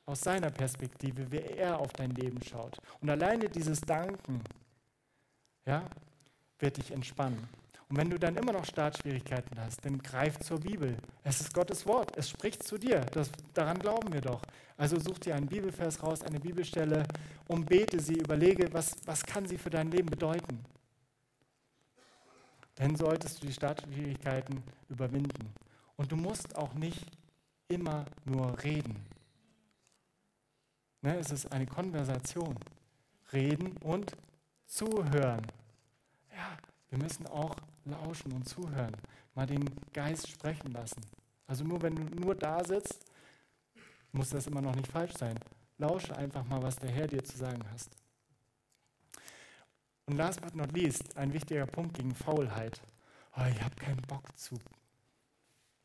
aus 0.07 0.23
seiner 0.23 0.51
Perspektive, 0.51 1.31
wie 1.31 1.37
er 1.37 1.79
auf 1.79 1.93
dein 1.93 2.13
Leben 2.13 2.43
schaut. 2.43 2.79
Und 3.03 3.11
alleine 3.11 3.51
dieses 3.51 3.83
Danken 3.83 4.41
ja, 5.67 5.85
wird 6.59 6.79
dich 6.79 6.91
entspannen. 6.91 7.47
Und 7.93 7.99
wenn 7.99 8.09
du 8.09 8.19
dann 8.19 8.37
immer 8.37 8.55
noch 8.55 8.65
Startschwierigkeiten 8.65 9.61
hast, 9.61 9.85
dann 9.85 9.99
greif 9.99 10.39
zur 10.39 10.59
Bibel. 10.59 10.97
Es 11.25 11.43
ist 11.43 11.53
Gottes 11.53 11.87
Wort, 11.87 12.17
es 12.17 12.31
spricht 12.31 12.63
zu 12.63 12.79
dir. 12.79 13.01
Das, 13.13 13.31
daran 13.53 13.79
glauben 13.79 14.11
wir 14.15 14.23
doch. 14.23 14.41
Also 14.79 14.99
such 14.99 15.19
dir 15.19 15.35
einen 15.35 15.47
Bibelvers 15.47 16.03
raus, 16.03 16.23
eine 16.23 16.41
Bibelstelle 16.41 17.07
und 17.49 17.67
bete 17.67 18.01
sie, 18.01 18.15
überlege, 18.15 18.73
was, 18.73 18.97
was 19.05 19.23
kann 19.23 19.45
sie 19.45 19.59
für 19.59 19.69
dein 19.69 19.91
Leben 19.91 20.09
bedeuten. 20.09 20.65
Dann 22.77 22.97
solltest 22.97 23.43
du 23.43 23.47
die 23.47 23.53
Startschwierigkeiten 23.53 24.63
überwinden. 24.89 25.53
Und 25.97 26.11
du 26.11 26.17
musst 26.17 26.57
auch 26.57 26.73
nicht 26.73 27.05
immer 27.69 28.07
nur 28.25 28.57
reden. 28.65 29.05
Ne, 31.03 31.19
es 31.19 31.31
ist 31.31 31.53
eine 31.53 31.67
Konversation. 31.67 32.57
Reden 33.35 33.77
und 33.83 34.17
zuhören. 34.65 35.47
Ja, 36.35 36.57
wir 36.93 36.99
müssen 36.99 37.27
auch 37.27 37.57
lauschen 37.87 38.33
und 38.33 38.47
zuhören, 38.47 38.95
mal 39.35 39.47
den 39.47 39.65
Geist 39.95 40.29
sprechen 40.29 40.73
lassen. 40.73 41.01
Also 41.47 41.65
nur 41.65 41.81
wenn 41.81 41.97
du 41.97 42.03
nur 42.21 42.35
da 42.35 42.63
sitzt, 42.63 43.07
muss 44.13 44.29
das 44.29 44.47
immer 44.47 44.61
noch 44.61 44.75
nicht 44.75 44.93
falsch 44.93 45.15
sein. 45.15 45.39
Lausche 45.79 46.15
einfach 46.15 46.45
mal, 46.45 46.63
was 46.63 46.77
der 46.77 46.91
Herr 46.91 47.09
dir 47.09 47.25
zu 47.25 47.39
sagen 47.39 47.65
hast. 47.73 47.97
Und 50.05 50.19
last 50.19 50.43
but 50.43 50.55
not 50.55 50.71
least, 50.73 51.17
ein 51.17 51.33
wichtiger 51.33 51.65
Punkt 51.65 51.95
gegen 51.95 52.15
Faulheit. 52.15 52.83
Oh, 53.39 53.47
ich 53.51 53.63
habe 53.63 53.75
keinen 53.77 54.03
Bock 54.03 54.25
zu 54.37 54.57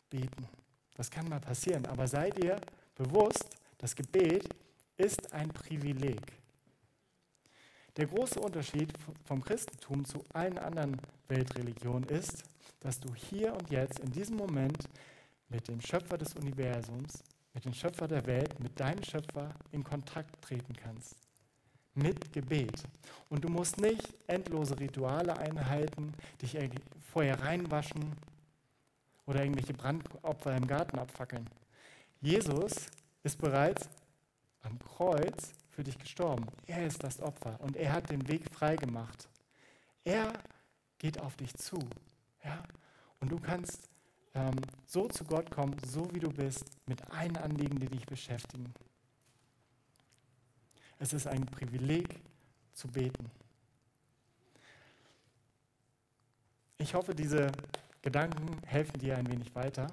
beten. 0.09 0.49
Das 0.95 1.09
kann 1.09 1.29
mal 1.29 1.39
passieren, 1.39 1.85
aber 1.85 2.05
seid 2.09 2.37
ihr 2.43 2.59
bewusst, 2.95 3.47
das 3.77 3.95
Gebet 3.95 4.49
ist 4.97 5.31
ein 5.31 5.47
Privileg. 5.47 6.33
Der 7.97 8.05
große 8.05 8.39
Unterschied 8.39 8.93
vom 9.25 9.43
Christentum 9.43 10.05
zu 10.05 10.23
allen 10.31 10.59
anderen 10.59 11.01
Weltreligionen 11.29 12.07
ist, 12.09 12.43
dass 12.79 12.99
du 12.99 13.13
hier 13.15 13.53
und 13.53 13.71
jetzt 13.71 13.99
in 13.99 14.11
diesem 14.11 14.37
Moment 14.37 14.87
mit 15.49 15.67
dem 15.67 15.81
Schöpfer 15.81 16.15
des 16.15 16.35
Universums, 16.35 17.23
mit 17.55 17.65
dem 17.65 17.73
Schöpfer 17.73 18.07
der 18.07 18.23
Welt, 18.27 18.59
mit 18.59 18.79
deinem 18.79 19.03
Schöpfer 19.03 19.49
in 19.71 19.83
Kontakt 19.83 20.39
treten 20.43 20.73
kannst. 20.75 21.15
Mit 21.95 22.31
Gebet. 22.31 22.83
Und 23.29 23.43
du 23.43 23.49
musst 23.49 23.81
nicht 23.81 24.13
endlose 24.27 24.79
Rituale 24.79 25.35
einhalten, 25.35 26.13
dich 26.39 26.55
vorher 27.11 27.41
reinwaschen 27.41 28.13
oder 29.25 29.41
irgendwelche 29.41 29.73
Brandopfer 29.73 30.55
im 30.55 30.67
Garten 30.67 30.99
abfackeln. 30.99 31.49
Jesus 32.21 32.73
ist 33.23 33.39
bereits 33.39 33.89
am 34.61 34.77
Kreuz 34.77 35.55
für 35.77 35.83
dich 35.83 35.99
gestorben. 35.99 36.47
Er 36.65 36.87
ist 36.87 37.03
das 37.03 37.21
Opfer 37.21 37.61
und 37.61 37.75
er 37.75 37.93
hat 37.93 38.09
den 38.09 38.27
Weg 38.27 38.49
frei 38.51 38.75
gemacht. 38.75 39.29
Er 40.03 40.33
geht 40.97 41.19
auf 41.19 41.35
dich 41.35 41.53
zu. 41.53 41.77
Ja? 42.43 42.63
Und 43.19 43.31
du 43.31 43.39
kannst 43.39 43.87
ähm, 44.33 44.55
so 44.87 45.07
zu 45.07 45.23
Gott 45.23 45.51
kommen, 45.51 45.77
so 45.85 46.11
wie 46.15 46.19
du 46.19 46.31
bist, 46.31 46.65
mit 46.87 47.07
allen 47.11 47.37
Anliegen, 47.37 47.79
die 47.79 47.89
dich 47.89 48.07
beschäftigen. 48.07 48.73
Es 50.97 51.13
ist 51.13 51.27
ein 51.27 51.45
Privileg 51.45 52.07
zu 52.73 52.87
beten. 52.87 53.29
Ich 56.79 56.95
hoffe, 56.95 57.13
diese 57.13 57.51
Gedanken 58.01 58.63
helfen 58.65 58.97
dir 58.97 59.15
ein 59.15 59.29
wenig 59.29 59.53
weiter 59.53 59.85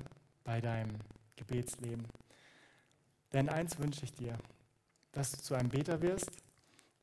bei 0.44 0.62
deinem 0.62 0.97
Gebetsleben. 1.37 2.07
Denn 3.35 3.51
eins 3.51 3.79
wünsche 3.79 4.05
ich 4.05 4.14
dir, 4.14 4.38
dass 5.14 5.33
du 5.33 5.38
zu 5.38 5.55
einem 5.55 5.70
Beter 5.70 6.03
wirst, 6.03 6.31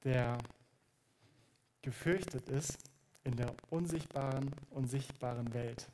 der 0.04 0.38
gefürchtet 1.82 2.48
ist 2.50 2.78
in 3.24 3.36
der 3.36 3.54
unsichtbaren 3.70 4.52
und 4.70 4.88
sichtbaren 4.88 5.54
Welt, 5.54 5.88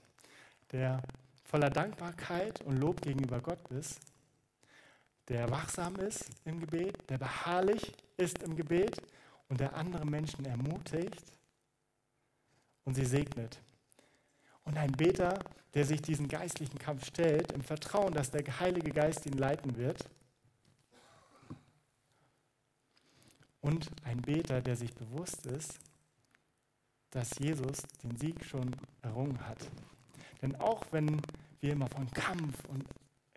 der 0.71 1.01
voller 1.43 1.69
Dankbarkeit 1.69 2.61
und 2.61 2.77
Lob 2.77 3.01
gegenüber 3.01 3.39
Gott 3.39 3.65
ist, 3.69 3.99
der 5.29 5.49
wachsam 5.49 5.95
ist 5.97 6.29
im 6.45 6.59
Gebet, 6.59 6.97
der 7.09 7.17
beharrlich 7.17 7.93
ist 8.17 8.43
im 8.43 8.55
Gebet 8.55 9.01
und 9.49 9.59
der 9.59 9.75
andere 9.75 10.05
Menschen 10.05 10.45
ermutigt 10.45 11.23
und 12.85 12.95
sie 12.95 13.05
segnet. 13.05 13.59
Und 14.63 14.77
ein 14.77 14.91
Beter, 14.91 15.39
der 15.73 15.85
sich 15.85 16.01
diesen 16.01 16.27
geistlichen 16.27 16.79
Kampf 16.79 17.05
stellt, 17.05 17.51
im 17.51 17.61
Vertrauen, 17.61 18.13
dass 18.13 18.31
der 18.31 18.43
Heilige 18.59 18.91
Geist 18.91 19.25
ihn 19.25 19.37
leiten 19.37 19.77
wird. 19.77 20.09
Und 23.67 23.89
ein 24.05 24.21
Beter, 24.21 24.61
der 24.61 24.77
sich 24.77 24.93
bewusst 24.93 25.45
ist, 25.45 25.77
dass 27.09 27.37
Jesus 27.37 27.79
den 28.01 28.15
Sieg 28.15 28.45
schon 28.45 28.73
errungen 29.01 29.45
hat. 29.45 29.57
Denn 30.41 30.55
auch 30.55 30.85
wenn 30.91 31.21
wir 31.59 31.73
immer 31.73 31.89
von 31.89 32.09
Kampf 32.11 32.63
und 32.69 32.85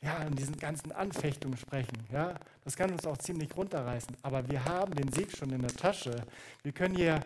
ja, 0.00 0.22
in 0.22 0.36
diesen 0.36 0.56
ganzen 0.56 0.92
Anfechtungen 0.92 1.56
sprechen, 1.56 1.98
ja, 2.12 2.36
das 2.62 2.76
kann 2.76 2.92
uns 2.92 3.08
auch 3.08 3.18
ziemlich 3.18 3.56
runterreißen. 3.56 4.16
Aber 4.22 4.48
wir 4.48 4.64
haben 4.64 4.94
den 4.94 5.10
Sieg 5.12 5.36
schon 5.36 5.50
in 5.50 5.62
der 5.62 5.74
Tasche. 5.74 6.22
Wir 6.62 6.70
können 6.70 6.94
hier 6.94 7.20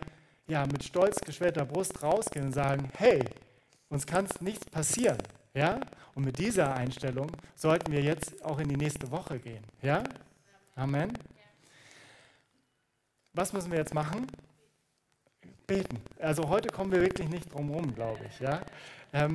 ja, 0.47 0.65
mit 0.65 0.83
stolz 0.83 1.21
geschwellter 1.21 1.63
Brust 1.63 2.01
rausgehen 2.01 2.47
und 2.47 2.53
sagen, 2.53 2.89
hey, 2.97 3.23
uns 3.89 4.07
kann 4.07 4.27
nichts 4.39 4.65
passieren. 4.65 5.19
Ja? 5.53 5.79
Und 6.15 6.25
mit 6.25 6.39
dieser 6.39 6.73
Einstellung 6.73 7.29
sollten 7.53 7.91
wir 7.91 8.01
jetzt 8.01 8.43
auch 8.43 8.57
in 8.57 8.67
die 8.67 8.77
nächste 8.77 9.11
Woche 9.11 9.37
gehen. 9.37 9.63
Ja? 9.83 10.03
Amen. 10.75 11.13
Was 13.35 13.51
müssen 13.51 13.69
wir 13.69 13.79
jetzt 13.79 13.93
machen? 13.93 14.27
Beten. 15.67 15.99
Also 16.19 16.47
heute 16.47 16.69
kommen 16.69 16.93
wir 16.93 17.01
wirklich 17.01 17.27
nicht 17.27 17.53
drum 17.53 17.69
herum, 17.69 17.93
glaube 17.93 18.21
ich. 18.29 18.39
Ja? 18.39 18.61
Ähm, 19.11 19.33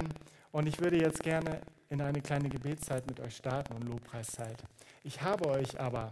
und 0.52 0.66
ich 0.66 0.80
würde 0.80 0.98
jetzt 0.98 1.22
gerne 1.22 1.60
in 1.90 2.00
eine 2.00 2.22
kleine 2.22 2.48
Gebetszeit 2.48 3.06
mit 3.06 3.20
euch 3.20 3.36
starten 3.36 3.74
und 3.74 3.82
Lobpreiszeit. 3.82 4.56
Ich 5.04 5.20
habe 5.20 5.50
euch 5.50 5.78
aber, 5.78 6.08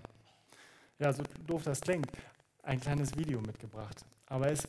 ja, 0.99 1.15
so 1.15 1.23
doof 1.47 1.63
das 1.63 1.81
klingt, 1.81 2.11
ein 2.63 2.79
kleines 2.79 3.17
Video 3.17 3.41
mitgebracht. 3.41 4.05
Aber 4.27 4.51
es 4.51 4.69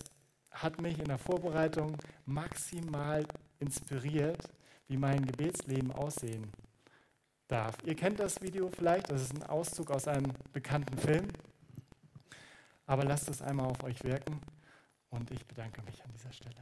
hat 0.51 0.81
mich 0.81 0.97
in 0.97 1.05
der 1.05 1.17
Vorbereitung 1.17 1.97
maximal 2.25 3.25
inspiriert, 3.59 4.41
wie 4.87 4.95
mein 4.95 5.25
Gebetsleben 5.25 5.91
aussehen 5.91 6.49
darf. 7.49 7.75
Ihr 7.83 7.95
kennt 7.95 8.21
das 8.21 8.41
Video 8.41 8.69
vielleicht, 8.69 9.11
das 9.11 9.23
ist 9.23 9.35
ein 9.35 9.43
Auszug 9.43 9.91
aus 9.91 10.07
einem 10.07 10.31
bekannten 10.53 10.97
Film. 10.97 11.27
Aber 12.89 13.03
lasst 13.03 13.29
es 13.29 13.43
einmal 13.43 13.67
auf 13.67 13.83
euch 13.83 14.03
wirken 14.03 14.41
und 15.11 15.29
ich 15.29 15.45
bedanke 15.45 15.79
mich 15.83 16.03
an 16.03 16.11
dieser 16.11 16.33
Stelle. 16.33 16.55